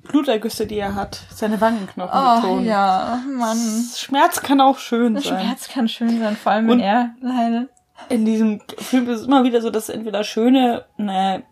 Blutergüsse, 0.02 0.66
die 0.66 0.78
er 0.78 0.96
hat, 0.96 1.20
seine 1.32 1.60
Wangenknochen 1.60 2.20
oh, 2.20 2.40
betonen. 2.40 2.66
ja, 2.66 3.20
Mann. 3.38 3.56
Schmerz 3.96 4.42
kann 4.42 4.60
auch 4.60 4.78
schön 4.78 5.14
sein. 5.14 5.22
Schmerz 5.22 5.68
kann 5.68 5.88
schön 5.88 6.18
sein, 6.18 6.36
vor 6.36 6.52
allem 6.52 6.68
wenn 6.68 6.80
er 6.80 7.14
leidet 7.20 7.70
in 8.08 8.24
diesem 8.24 8.60
Film 8.78 9.08
ist 9.08 9.20
es 9.20 9.26
immer 9.26 9.44
wieder 9.44 9.60
so, 9.60 9.70
dass 9.70 9.88
entweder 9.88 10.24
schöne, 10.24 10.84
ne, 10.96 11.42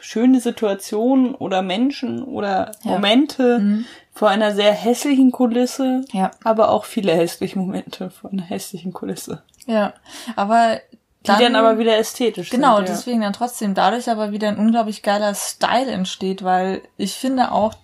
schöne 0.00 0.40
Situationen 0.40 1.34
oder 1.34 1.62
Menschen 1.62 2.22
oder 2.22 2.72
ja. 2.82 2.92
Momente 2.92 3.58
mhm. 3.58 3.84
vor 4.12 4.28
einer 4.28 4.54
sehr 4.54 4.72
hässlichen 4.72 5.32
Kulisse, 5.32 6.04
ja. 6.12 6.30
aber 6.42 6.70
auch 6.70 6.84
viele 6.84 7.12
hässliche 7.12 7.58
Momente 7.58 8.10
vor 8.10 8.30
einer 8.30 8.42
hässlichen 8.42 8.92
Kulisse. 8.92 9.42
Ja, 9.66 9.94
aber 10.36 10.80
dann, 11.22 11.38
die 11.38 11.44
dann 11.44 11.56
aber 11.56 11.78
wieder 11.78 11.96
ästhetisch 11.96 12.50
genau, 12.50 12.76
sind. 12.76 12.86
Genau, 12.86 12.96
deswegen 12.96 13.20
dann 13.22 13.32
trotzdem 13.32 13.74
dadurch 13.74 14.10
aber 14.10 14.32
wieder 14.32 14.48
ein 14.48 14.58
unglaublich 14.58 15.02
geiler 15.02 15.34
Style 15.34 15.90
entsteht, 15.90 16.44
weil 16.44 16.82
ich 16.96 17.14
finde 17.14 17.52
auch 17.52 17.74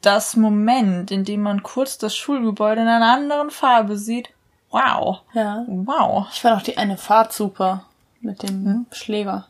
das 0.00 0.36
Moment, 0.36 1.10
in 1.10 1.24
dem 1.24 1.42
man 1.42 1.62
kurz 1.62 1.98
das 1.98 2.16
Schulgebäude 2.16 2.82
in 2.82 2.88
einer 2.88 3.12
anderen 3.12 3.50
Farbe 3.50 3.96
sieht, 3.96 4.30
Wow. 4.72 5.20
Ja. 5.34 5.64
Wow. 5.68 6.26
Ich 6.32 6.40
fand 6.40 6.56
auch 6.56 6.62
die 6.62 6.76
eine 6.76 6.96
Fahrt 6.96 7.32
super 7.32 7.84
mit 8.20 8.42
dem 8.42 8.64
hm? 8.64 8.86
Schläger. 8.90 9.46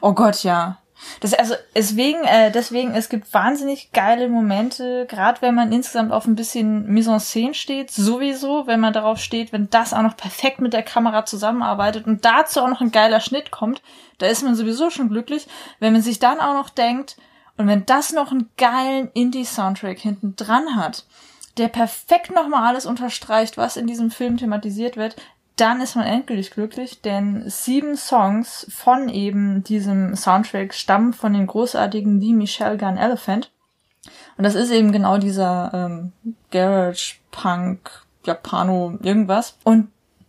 Oh 0.00 0.12
Gott, 0.12 0.42
ja. 0.42 0.78
Das 1.20 1.34
also 1.34 1.54
deswegen 1.74 2.22
äh, 2.24 2.52
deswegen 2.52 2.94
es 2.94 3.08
gibt 3.08 3.32
wahnsinnig 3.34 3.90
geile 3.92 4.28
Momente, 4.28 5.06
gerade 5.08 5.42
wenn 5.42 5.54
man 5.54 5.72
insgesamt 5.72 6.12
auf 6.12 6.26
ein 6.26 6.36
bisschen 6.36 6.86
Mise 6.86 7.10
en 7.10 7.18
scène 7.18 7.54
steht, 7.54 7.90
sowieso, 7.90 8.66
wenn 8.68 8.78
man 8.78 8.92
darauf 8.92 9.18
steht, 9.18 9.52
wenn 9.52 9.68
das 9.70 9.94
auch 9.94 10.02
noch 10.02 10.16
perfekt 10.16 10.60
mit 10.60 10.72
der 10.72 10.84
Kamera 10.84 11.24
zusammenarbeitet 11.24 12.06
und 12.06 12.24
dazu 12.24 12.60
auch 12.60 12.68
noch 12.68 12.80
ein 12.80 12.92
geiler 12.92 13.20
Schnitt 13.20 13.50
kommt, 13.50 13.82
da 14.18 14.26
ist 14.26 14.44
man 14.44 14.54
sowieso 14.54 14.90
schon 14.90 15.08
glücklich, 15.08 15.48
wenn 15.80 15.92
man 15.92 16.02
sich 16.02 16.20
dann 16.20 16.38
auch 16.38 16.54
noch 16.54 16.70
denkt 16.70 17.16
und 17.56 17.66
wenn 17.66 17.84
das 17.84 18.12
noch 18.12 18.30
einen 18.30 18.50
geilen 18.56 19.10
Indie 19.12 19.44
Soundtrack 19.44 19.98
hinten 19.98 20.36
dran 20.36 20.76
hat, 20.76 21.04
der 21.58 21.68
perfekt 21.68 22.34
nochmal 22.34 22.68
alles 22.68 22.86
unterstreicht, 22.86 23.56
was 23.56 23.76
in 23.76 23.86
diesem 23.86 24.10
Film 24.10 24.36
thematisiert 24.36 24.96
wird, 24.96 25.16
dann 25.56 25.80
ist 25.80 25.96
man 25.96 26.06
endgültig 26.06 26.50
glücklich, 26.50 27.02
denn 27.02 27.44
sieben 27.48 27.96
Songs 27.96 28.66
von 28.70 29.08
eben 29.08 29.62
diesem 29.64 30.16
Soundtrack 30.16 30.72
stammen 30.72 31.12
von 31.12 31.34
den 31.34 31.46
großartigen 31.46 32.20
Lee 32.20 32.32
Michelle 32.32 32.78
Gun 32.78 32.96
Elephant. 32.96 33.50
Und 34.36 34.44
das 34.44 34.54
ist 34.54 34.70
eben 34.70 34.92
genau 34.92 35.18
dieser 35.18 35.70
ähm, 35.74 36.12
Garage 36.50 37.16
Punk 37.30 38.02
Japano 38.24 38.98
irgendwas. 39.02 39.56
Und 39.62 39.88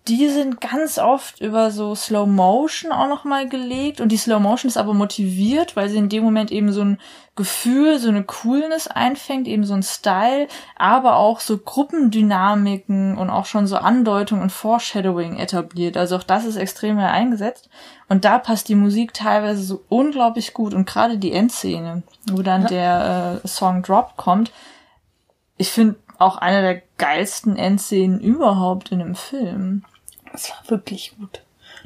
die 0.10 0.28
sind 0.28 0.60
ganz 0.60 0.98
oft 0.98 1.40
über 1.40 1.72
so 1.72 1.96
Slow 1.96 2.26
Motion 2.30 2.92
auch 2.92 3.08
nochmal 3.08 3.48
gelegt 3.48 4.02
und 4.02 4.12
die 4.12 4.18
Slow 4.18 4.40
Motion 4.40 4.68
ist 4.68 4.78
aber 4.78 4.94
motiviert, 4.94 5.78
weil 5.78 5.88
sie 5.88 5.98
in 5.98 6.10
dem 6.10 6.24
Moment 6.26 6.52
eben 6.52 6.74
so 6.74 6.82
ein 6.82 7.00
Gefühl, 7.38 8.00
so 8.00 8.10
eine 8.10 8.24
Coolness 8.24 8.88
einfängt, 8.90 9.48
eben 9.48 9.64
so 9.64 9.74
ein 9.74 9.82
Style, 9.82 10.50
aber 10.76 11.16
auch 11.16 11.40
so 11.40 11.58
Gruppendynamiken 11.58 13.18
und 13.18 13.30
auch 13.30 13.46
schon 13.46 13.66
so 13.66 13.78
Andeutung 13.78 14.42
und 14.42 14.52
Foreshadowing 14.52 15.38
etabliert. 15.38 15.96
Also 15.96 16.18
auch 16.18 16.24
das 16.24 16.44
ist 16.44 16.58
extrem 16.58 16.98
mehr 16.98 17.12
eingesetzt 17.12 17.70
und 18.10 18.26
da 18.26 18.40
passt 18.40 18.68
die 18.68 18.76
Musik 18.76 19.14
teilweise 19.14 19.64
so 19.64 19.84
unglaublich 19.88 20.54
gut 20.54 20.74
und 20.74 20.86
gerade 20.86 21.18
die 21.18 21.32
Endszene, 21.32 22.04
wo 22.30 22.42
dann 22.42 22.64
ja. 22.64 22.68
der 22.68 23.42
äh, 23.44 23.48
Song 23.48 23.84
Drop 23.84 24.18
kommt, 24.18 24.52
ich 25.56 25.72
finde 25.72 25.96
auch 26.20 26.38
eine 26.38 26.62
der 26.62 26.82
geilsten 26.98 27.56
Endszenen 27.56 28.20
überhaupt 28.20 28.92
in 28.92 29.02
einem 29.02 29.16
Film. 29.16 29.84
Es 30.34 30.50
war 30.50 30.58
wirklich 30.68 31.14
gut. 31.18 31.42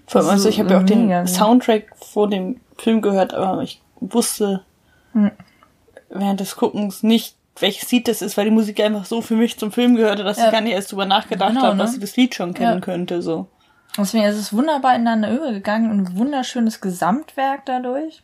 Vor 0.06 0.22
allem, 0.22 0.30
also 0.30 0.50
ich 0.50 0.60
habe 0.60 0.72
ja 0.72 0.80
auch 0.80 0.84
den 0.86 1.28
Soundtrack 1.28 1.88
vor 1.96 2.30
dem 2.30 2.60
Film 2.78 3.02
gehört, 3.02 3.34
aber 3.34 3.62
ich 3.64 3.82
wusste 4.00 4.64
hm. 5.14 5.32
während 6.10 6.40
des 6.40 6.56
Guckens 6.56 7.04
nicht, 7.04 7.36
welches 7.60 7.92
Lied 7.92 8.08
das 8.08 8.22
ist, 8.22 8.38
weil 8.38 8.46
die 8.46 8.52
Musik 8.52 8.80
einfach 8.80 9.06
so 9.06 9.22
für 9.22 9.36
mich 9.36 9.58
zum 9.58 9.72
Film 9.72 9.96
gehörte, 9.96 10.24
dass 10.24 10.38
Ja. 10.38 10.46
ich 10.46 10.52
gar 10.52 10.62
nicht 10.62 10.74
erst 10.74 10.92
drüber 10.92 11.06
nachgedacht 11.06 11.50
Genau, 11.50 11.64
habe, 11.64 11.76
ne? 11.78 11.84
dass 11.84 11.96
ich 11.96 12.00
das 12.00 12.16
Lied 12.16 12.36
schon 12.36 12.54
kennen 12.54 12.76
Ja. 12.76 12.80
könnte. 12.80 13.22
So. 13.22 13.48
Deswegen 13.98 14.26
ist 14.26 14.38
es 14.38 14.54
wunderbar 14.54 14.94
ineinander 14.96 15.32
übergegangen 15.32 15.90
und 15.90 16.00
ein 16.08 16.18
wunderschönes 16.18 16.82
Gesamtwerk 16.82 17.66
dadurch. 17.66 18.22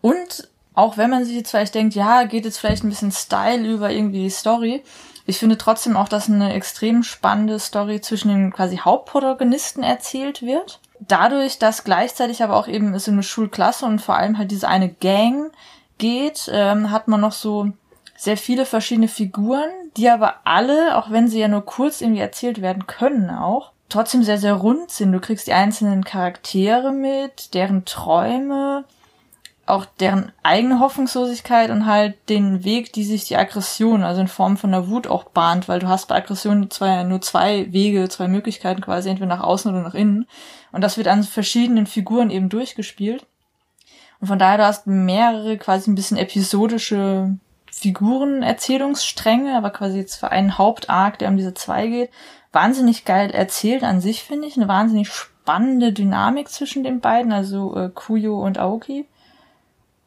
Und 0.00 0.48
auch 0.74 0.96
wenn 0.96 1.10
man 1.10 1.24
sich 1.24 1.36
jetzt 1.36 1.50
vielleicht 1.50 1.74
denkt, 1.74 1.94
ja, 1.94 2.24
geht 2.24 2.46
jetzt 2.46 2.58
vielleicht 2.58 2.82
ein 2.82 2.88
bisschen 2.88 3.12
Style 3.12 3.66
über 3.68 3.90
irgendwie 3.90 4.22
die 4.22 4.30
Story, 4.30 4.82
ich 5.26 5.38
finde 5.38 5.58
trotzdem 5.58 5.96
auch, 5.96 6.08
dass 6.08 6.28
eine 6.28 6.54
extrem 6.54 7.02
spannende 7.02 7.58
Story 7.58 8.00
zwischen 8.00 8.28
den 8.28 8.52
quasi 8.52 8.78
Hauptprotagonisten 8.78 9.82
erzählt 9.82 10.42
wird. 10.42 10.80
Dadurch, 10.98 11.58
dass 11.58 11.84
gleichzeitig 11.84 12.42
aber 12.42 12.56
auch 12.56 12.68
eben 12.68 12.94
es 12.94 13.08
um 13.08 13.14
eine 13.14 13.22
Schulklasse 13.22 13.86
und 13.86 14.00
vor 14.00 14.16
allem 14.16 14.38
halt 14.38 14.50
diese 14.50 14.68
eine 14.68 14.88
Gang 14.88 15.52
geht, 15.98 16.50
ähm, 16.52 16.90
hat 16.90 17.08
man 17.08 17.20
noch 17.20 17.32
so 17.32 17.70
sehr 18.16 18.36
viele 18.36 18.66
verschiedene 18.66 19.08
Figuren, 19.08 19.70
die 19.96 20.10
aber 20.10 20.40
alle, 20.44 20.96
auch 20.98 21.10
wenn 21.10 21.28
sie 21.28 21.40
ja 21.40 21.48
nur 21.48 21.64
kurz 21.64 22.00
irgendwie 22.00 22.20
erzählt 22.20 22.60
werden 22.60 22.86
können 22.86 23.30
auch, 23.30 23.72
trotzdem 23.88 24.22
sehr, 24.22 24.38
sehr 24.38 24.54
rund 24.54 24.90
sind. 24.90 25.12
Du 25.12 25.20
kriegst 25.20 25.46
die 25.46 25.52
einzelnen 25.52 26.04
Charaktere 26.04 26.92
mit, 26.92 27.54
deren 27.54 27.84
Träume, 27.84 28.84
auch 29.70 29.84
deren 29.84 30.32
eigene 30.42 30.80
Hoffnungslosigkeit 30.80 31.70
und 31.70 31.86
halt 31.86 32.16
den 32.28 32.64
Weg, 32.64 32.92
die 32.92 33.04
sich 33.04 33.24
die 33.24 33.36
Aggression, 33.36 34.02
also 34.02 34.20
in 34.20 34.28
Form 34.28 34.56
von 34.56 34.72
der 34.72 34.88
Wut 34.88 35.06
auch 35.06 35.24
bahnt, 35.24 35.68
weil 35.68 35.80
du 35.80 35.88
hast 35.88 36.08
bei 36.08 36.16
Aggression 36.16 36.70
zwei, 36.70 37.02
nur 37.04 37.20
zwei 37.20 37.72
Wege, 37.72 38.08
zwei 38.08 38.28
Möglichkeiten 38.28 38.80
quasi, 38.80 39.08
entweder 39.08 39.28
nach 39.28 39.42
außen 39.42 39.70
oder 39.70 39.82
nach 39.82 39.94
innen. 39.94 40.26
Und 40.72 40.82
das 40.82 40.96
wird 40.96 41.08
an 41.08 41.22
verschiedenen 41.22 41.86
Figuren 41.86 42.30
eben 42.30 42.48
durchgespielt. 42.48 43.26
Und 44.20 44.26
von 44.26 44.38
daher, 44.38 44.58
du 44.58 44.66
hast 44.66 44.86
mehrere 44.86 45.56
quasi 45.56 45.90
ein 45.90 45.94
bisschen 45.94 46.18
episodische 46.18 47.36
Figuren, 47.70 48.42
Erzählungsstränge, 48.42 49.56
aber 49.56 49.70
quasi 49.70 49.98
jetzt 49.98 50.16
für 50.16 50.30
einen 50.30 50.58
Hauptarc, 50.58 51.18
der 51.18 51.28
um 51.28 51.36
diese 51.36 51.54
zwei 51.54 51.86
geht. 51.86 52.10
Wahnsinnig 52.52 53.04
geil 53.04 53.30
erzählt 53.30 53.84
an 53.84 54.00
sich, 54.00 54.22
finde 54.22 54.46
ich. 54.48 54.56
Eine 54.56 54.68
wahnsinnig 54.68 55.08
spannende 55.08 55.92
Dynamik 55.92 56.48
zwischen 56.48 56.84
den 56.84 57.00
beiden, 57.00 57.32
also 57.32 57.76
äh, 57.76 57.88
Kuyo 57.88 58.44
und 58.44 58.58
Aoki. 58.58 59.06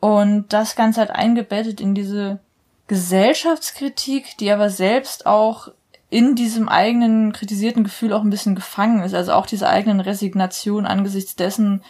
Und 0.04 0.52
das 0.52 0.76
Ganze 0.76 1.00
halt 1.00 1.12
eingebettet 1.12 1.80
in 1.80 1.96
diese 1.96 2.39
Gesellschaftskritik, 2.88 4.38
die 4.38 4.52
aber 4.52 4.70
selbst 4.70 5.26
auch 5.26 5.70
in 6.10 6.36
diesem 6.36 6.68
eigenen 6.68 7.32
kritisierten 7.32 7.86
Gefühl 7.86 8.12
auch 8.12 8.22
ein 8.22 8.30
bisschen 8.30 8.54
gefangen 8.54 9.02
ist. 9.02 9.13
Also 9.13 9.32
auch 9.32 9.46
diese 9.46 9.70
eigenen 9.70 10.02
Resignation 10.02 10.86
angesichts 10.86 11.38
dessen, 11.38 11.84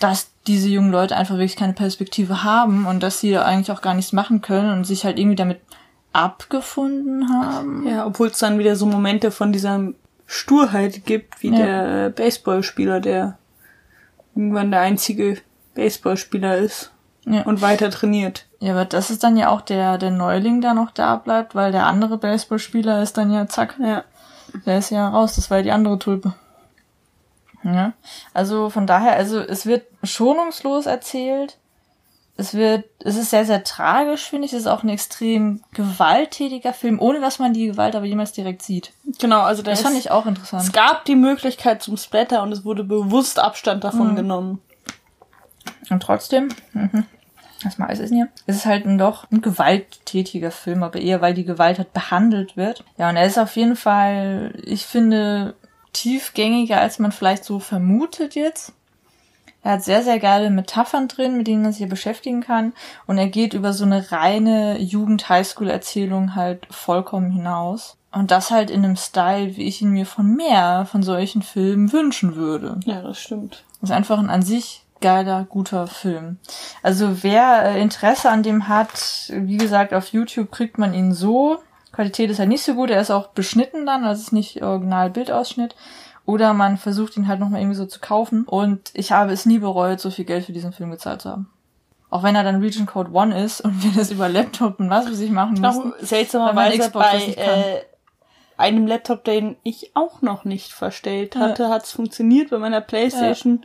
dass 0.00 0.32
diese 0.48 0.68
jungen 0.68 0.90
Leute 0.90 1.16
einfach 1.16 1.36
wirklich 1.36 1.54
keine 1.54 1.74
Perspektive 1.74 2.42
haben 2.42 2.86
und 2.86 3.04
dass 3.04 3.20
sie 3.20 3.30
da 3.30 3.44
eigentlich 3.44 3.70
auch 3.70 3.82
gar 3.82 3.94
nichts 3.94 4.12
machen 4.12 4.40
können 4.40 4.72
und 4.72 4.82
sich 4.84 5.04
halt 5.04 5.16
irgendwie 5.16 5.36
damit 5.36 5.60
abgefunden 6.12 7.28
haben. 7.28 7.86
Ja, 7.86 8.04
obwohl 8.04 8.28
es 8.28 8.38
dann 8.38 8.58
wieder 8.58 8.74
so 8.74 8.86
Momente 8.86 9.30
von 9.30 9.52
dieser 9.52 9.92
Sturheit 10.26 11.06
gibt, 11.06 11.40
wie 11.40 11.50
Ja. 11.50 11.84
der 11.84 12.10
Baseballspieler, 12.10 12.98
der 12.98 13.38
irgendwann 14.34 14.72
der 14.72 14.80
einzige 14.80 15.38
Baseballspieler 15.76 16.56
ist 16.56 16.90
Ja. 17.26 17.42
und 17.42 17.60
weiter 17.60 17.90
trainiert. 17.90 18.46
Ja, 18.60 18.72
aber 18.72 18.84
das 18.86 19.10
ist 19.10 19.22
dann 19.22 19.36
ja 19.36 19.48
auch 19.50 19.60
der, 19.60 19.98
der 19.98 20.10
Neuling, 20.10 20.60
der 20.60 20.74
noch 20.74 20.90
da 20.90 21.16
bleibt, 21.16 21.54
weil 21.54 21.70
der 21.72 21.86
andere 21.86 22.16
Baseballspieler 22.18 23.02
ist 23.02 23.16
dann 23.18 23.30
ja 23.32 23.46
zack, 23.46 23.76
Ja. 23.78 24.04
der 24.66 24.78
ist 24.78 24.90
ja 24.90 25.08
raus, 25.08 25.36
das 25.36 25.50
war 25.50 25.58
ja 25.58 25.62
die 25.64 25.72
andere 25.72 25.98
Tulpe. 25.98 26.34
Ja, 27.62 27.92
also 28.32 28.70
von 28.70 28.86
daher, 28.86 29.12
also 29.16 29.38
es 29.40 29.66
wird 29.66 29.84
schonungslos 30.02 30.86
erzählt. 30.86 31.58
Es 32.38 32.54
wird, 32.54 32.86
es 33.00 33.16
ist 33.16 33.28
sehr, 33.28 33.44
sehr 33.44 33.64
tragisch, 33.64 34.30
finde 34.30 34.46
ich. 34.46 34.54
Es 34.54 34.60
ist 34.60 34.66
auch 34.66 34.82
ein 34.82 34.88
extrem 34.88 35.62
gewalttätiger 35.74 36.72
Film, 36.72 36.98
ohne 36.98 37.20
dass 37.20 37.38
man 37.38 37.52
die 37.52 37.66
Gewalt 37.66 37.94
aber 37.94 38.06
jemals 38.06 38.32
direkt 38.32 38.62
sieht. 38.62 38.92
Genau, 39.18 39.40
also 39.42 39.62
da 39.62 39.72
Das 39.72 39.80
ist, 39.80 39.84
fand 39.86 39.98
ich 39.98 40.10
auch 40.10 40.22
es 40.22 40.28
interessant. 40.28 40.72
gab 40.72 41.04
die 41.04 41.16
Möglichkeit 41.16 41.82
zum 41.82 41.98
Splatter 41.98 42.42
und 42.42 42.50
es 42.52 42.64
wurde 42.64 42.82
bewusst 42.82 43.38
Abstand 43.38 43.84
davon 43.84 44.12
Mhm. 44.12 44.16
genommen. 44.16 44.62
Und 45.90 46.02
trotzdem, 46.02 46.48
mhm, 46.72 47.04
was 47.62 47.78
mal 47.78 47.86
ist 47.86 48.00
es 48.00 48.10
hier? 48.10 48.28
Es 48.46 48.56
ist 48.56 48.66
halt 48.66 48.86
ein 48.86 48.98
doch 48.98 49.30
ein 49.30 49.42
gewalttätiger 49.42 50.50
Film, 50.50 50.82
aber 50.82 51.00
eher, 51.00 51.20
weil 51.20 51.34
die 51.34 51.44
Gewalt 51.44 51.78
halt 51.78 51.92
behandelt 51.92 52.56
wird. 52.56 52.84
Ja, 52.96 53.10
und 53.10 53.16
er 53.16 53.26
ist 53.26 53.38
auf 53.38 53.56
jeden 53.56 53.76
Fall, 53.76 54.54
ich 54.64 54.86
finde, 54.86 55.54
tiefgängiger, 55.92 56.80
als 56.80 56.98
man 56.98 57.12
vielleicht 57.12 57.44
so 57.44 57.58
vermutet 57.58 58.34
jetzt. 58.34 58.72
Er 59.62 59.72
hat 59.72 59.82
sehr, 59.82 60.02
sehr 60.02 60.18
geile 60.18 60.48
Metaphern 60.48 61.06
drin, 61.06 61.36
mit 61.36 61.46
denen 61.46 61.62
man 61.62 61.72
sich 61.72 61.78
hier 61.78 61.88
beschäftigen 61.88 62.40
kann. 62.40 62.72
Und 63.06 63.18
er 63.18 63.28
geht 63.28 63.52
über 63.52 63.74
so 63.74 63.84
eine 63.84 64.10
reine 64.10 64.78
Jugend-Highschool-Erzählung 64.78 66.34
halt 66.34 66.66
vollkommen 66.70 67.30
hinaus. 67.30 67.98
Und 68.10 68.30
das 68.30 68.50
halt 68.50 68.70
in 68.70 68.84
einem 68.84 68.96
Style, 68.96 69.56
wie 69.56 69.68
ich 69.68 69.82
ihn 69.82 69.90
mir 69.90 70.06
von 70.06 70.34
mehr 70.34 70.86
von 70.90 71.02
solchen 71.02 71.42
Filmen 71.42 71.92
wünschen 71.92 72.36
würde. 72.36 72.80
Ja, 72.84 73.02
das 73.02 73.20
stimmt. 73.20 73.64
Das 73.80 73.90
ist 73.90 73.96
einfach 73.96 74.18
ein 74.18 74.30
an 74.30 74.42
sich 74.42 74.84
geiler, 75.00 75.46
guter 75.48 75.86
Film. 75.86 76.38
Also 76.82 77.22
wer 77.22 77.64
äh, 77.64 77.80
Interesse 77.80 78.30
an 78.30 78.42
dem 78.42 78.68
hat, 78.68 79.30
wie 79.34 79.56
gesagt, 79.56 79.94
auf 79.94 80.08
YouTube 80.08 80.50
kriegt 80.50 80.78
man 80.78 80.94
ihn 80.94 81.12
so. 81.12 81.58
Qualität 81.92 82.30
ist 82.30 82.38
halt 82.38 82.48
nicht 82.48 82.62
so 82.62 82.74
gut, 82.74 82.90
er 82.90 83.00
ist 83.00 83.10
auch 83.10 83.28
beschnitten 83.28 83.84
dann, 83.84 84.04
also 84.04 84.20
es 84.20 84.28
ist 84.28 84.32
nicht 84.32 84.62
original 84.62 85.10
Bildausschnitt. 85.10 85.74
Oder 86.26 86.54
man 86.54 86.76
versucht 86.76 87.16
ihn 87.16 87.26
halt 87.26 87.40
nochmal 87.40 87.60
irgendwie 87.60 87.76
so 87.76 87.86
zu 87.86 87.98
kaufen. 87.98 88.44
Und 88.44 88.90
ich 88.94 89.10
habe 89.10 89.32
es 89.32 89.46
nie 89.46 89.58
bereut, 89.58 90.00
so 90.00 90.10
viel 90.10 90.24
Geld 90.24 90.44
für 90.44 90.52
diesen 90.52 90.72
Film 90.72 90.90
gezahlt 90.90 91.22
zu 91.22 91.30
haben. 91.30 91.50
Auch 92.08 92.22
wenn 92.22 92.36
er 92.36 92.44
dann 92.44 92.60
Region 92.60 92.86
Code 92.86 93.12
One 93.12 93.42
ist 93.42 93.60
und 93.60 93.82
wir 93.82 93.92
das 93.92 94.10
über 94.10 94.28
Laptop 94.28 94.78
und 94.78 94.90
was 94.90 95.06
weiß 95.06 95.20
ich 95.20 95.30
machen 95.30 95.60
müssen. 95.60 95.92
Seltsamerweise 96.00 96.90
bei 96.90 97.34
äh, 97.36 97.82
einem 98.56 98.86
Laptop, 98.86 99.24
den 99.24 99.56
ich 99.62 99.92
auch 99.94 100.20
noch 100.20 100.44
nicht 100.44 100.72
verstellt 100.72 101.36
hatte, 101.36 101.68
hat's 101.68 101.92
funktioniert. 101.92 102.50
Bei 102.50 102.58
meiner 102.58 102.80
Playstation 102.80 103.64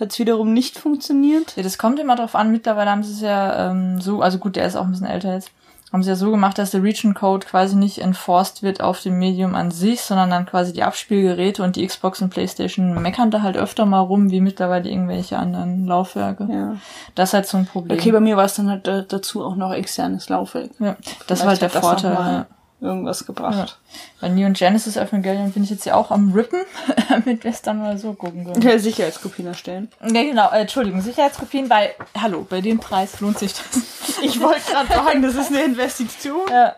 hat's 0.00 0.18
wiederum 0.18 0.52
nicht 0.52 0.78
funktioniert. 0.78 1.56
Ja, 1.56 1.62
das 1.62 1.78
kommt 1.78 1.98
immer 2.00 2.16
drauf 2.16 2.34
an. 2.34 2.50
Mittlerweile 2.50 2.90
haben 2.90 3.02
sie 3.02 3.12
es 3.12 3.20
ja 3.20 3.70
ähm, 3.70 4.00
so, 4.00 4.20
also 4.20 4.38
gut, 4.38 4.56
der 4.56 4.66
ist 4.66 4.76
auch 4.76 4.84
ein 4.84 4.90
bisschen 4.90 5.06
älter 5.06 5.34
jetzt, 5.34 5.50
haben 5.92 6.02
sie 6.02 6.08
ja 6.08 6.16
so 6.16 6.30
gemacht, 6.30 6.56
dass 6.58 6.70
der 6.70 6.82
Region 6.82 7.12
Code 7.12 7.46
quasi 7.46 7.76
nicht 7.76 7.98
enforced 7.98 8.62
wird 8.62 8.80
auf 8.80 9.00
dem 9.02 9.18
Medium 9.18 9.54
an 9.54 9.70
sich, 9.70 10.00
sondern 10.00 10.30
dann 10.30 10.46
quasi 10.46 10.72
die 10.72 10.82
Abspielgeräte 10.82 11.62
und 11.62 11.76
die 11.76 11.86
Xbox 11.86 12.22
und 12.22 12.30
Playstation 12.30 13.00
meckern 13.00 13.30
da 13.30 13.42
halt 13.42 13.58
öfter 13.58 13.84
mal 13.84 14.00
rum, 14.00 14.30
wie 14.30 14.40
mittlerweile 14.40 14.88
irgendwelche 14.88 15.38
anderen 15.38 15.86
Laufwerke. 15.86 16.48
Ja. 16.50 16.76
Das 17.14 17.30
ist 17.30 17.34
halt 17.34 17.46
so 17.46 17.58
ein 17.58 17.66
Problem. 17.66 17.98
Okay, 17.98 18.10
bei 18.10 18.20
mir 18.20 18.38
war 18.38 18.46
es 18.46 18.54
dann 18.54 18.70
halt 18.70 18.86
da, 18.86 19.02
dazu 19.02 19.44
auch 19.44 19.54
noch 19.54 19.72
externes 19.72 20.30
Laufwerk. 20.30 20.70
ja, 20.78 20.96
das 21.26 21.40
war 21.40 21.48
halt 21.48 21.60
der 21.60 21.68
Vielleicht 21.68 21.86
hat 21.86 22.00
Vorteil. 22.00 22.46
Ja. 22.82 22.88
Irgendwas 22.88 23.24
gebracht. 23.26 23.78
Bei 24.20 24.28
Neon 24.28 24.52
Genesis 24.54 24.96
Evangelion 24.96 25.52
bin 25.52 25.62
ich 25.62 25.70
jetzt 25.70 25.86
ja 25.86 25.94
auch 25.94 26.10
am 26.10 26.32
Rippen, 26.32 26.62
damit 27.08 27.44
wir 27.44 27.50
es 27.50 27.62
dann 27.62 27.78
mal 27.78 27.96
so 27.96 28.12
gucken 28.14 28.44
können. 28.44 28.62
Ja. 28.62 28.78
Sicherheitskopien 28.78 29.46
erstellen. 29.46 29.90
Ja, 30.00 30.22
genau, 30.22 30.50
äh, 30.50 30.62
Entschuldigung, 30.62 31.00
Sicherheitskopien 31.00 31.68
bei, 31.68 31.94
hallo, 32.20 32.46
bei 32.48 32.60
dem 32.60 32.78
Preis 32.80 33.20
lohnt 33.20 33.38
sich 33.38 33.52
das. 33.54 34.18
Ich 34.22 34.40
wollte 34.40 34.60
gerade 34.70 34.88
sagen, 34.92 35.22
das 35.22 35.34
ist 35.34 35.48
eine 35.50 35.62
Investition. 35.62 36.42
ja. 36.50 36.76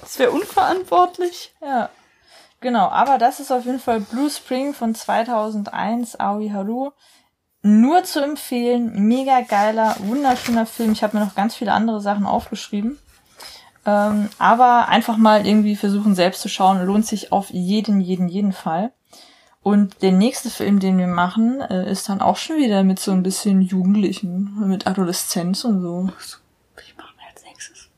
Das 0.00 0.18
wäre 0.18 0.30
unverantwortlich. 0.30 1.52
Ja, 1.60 1.90
genau. 2.60 2.88
Aber 2.88 3.18
das 3.18 3.40
ist 3.40 3.50
auf 3.50 3.64
jeden 3.64 3.80
Fall 3.80 4.00
Blue 4.00 4.30
Spring 4.30 4.72
von 4.72 4.94
2001, 4.94 6.18
Aoi 6.18 6.50
Haru. 6.50 6.90
Nur 7.62 8.04
zu 8.04 8.20
empfehlen. 8.22 9.06
Mega 9.08 9.40
geiler, 9.42 9.96
wunderschöner 9.98 10.64
Film. 10.66 10.92
Ich 10.92 11.02
habe 11.02 11.18
mir 11.18 11.24
noch 11.24 11.34
ganz 11.34 11.54
viele 11.56 11.72
andere 11.72 12.00
Sachen 12.00 12.24
aufgeschrieben. 12.24 12.98
Ähm, 13.86 14.28
aber 14.38 14.88
einfach 14.88 15.16
mal 15.16 15.46
irgendwie 15.46 15.76
versuchen 15.76 16.14
selbst 16.14 16.42
zu 16.42 16.48
schauen. 16.48 16.84
Lohnt 16.84 17.06
sich 17.06 17.32
auf 17.32 17.50
jeden, 17.50 18.00
jeden, 18.00 18.28
jeden 18.28 18.52
Fall. 18.52 18.92
Und 19.62 20.02
der 20.02 20.12
nächste 20.12 20.48
Film, 20.48 20.80
den 20.80 20.96
wir 20.96 21.06
machen, 21.06 21.60
äh, 21.60 21.90
ist 21.90 22.08
dann 22.08 22.22
auch 22.22 22.36
schon 22.36 22.56
wieder 22.56 22.82
mit 22.82 22.98
so 22.98 23.12
ein 23.12 23.22
bisschen 23.22 23.60
Jugendlichen, 23.60 24.68
mit 24.68 24.86
Adoleszenz 24.86 25.64
und 25.64 25.82
so. 25.82 26.08
Ich 26.82 26.96
mache 26.96 27.14
mir 27.16 27.28
als 27.32 27.44
nächstes. 27.44 27.90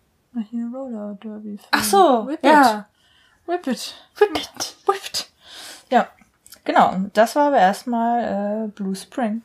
Hier 0.50 0.68
Roller 0.74 1.16
Derby. 1.22 1.58
Film. 1.58 1.68
Ach 1.70 1.84
so, 1.84 2.26
Whip 2.26 2.40
ja. 2.42 2.78
It. 3.46 3.48
Whip 3.48 3.66
it. 3.68 3.94
Whippet. 4.16 4.76
Whipped. 4.86 5.30
Ja, 5.90 6.08
genau. 6.64 6.96
Das 7.12 7.36
war 7.36 7.48
aber 7.48 7.58
erstmal 7.58 8.66
äh, 8.66 8.68
Blue 8.68 8.96
Spring. 8.96 9.42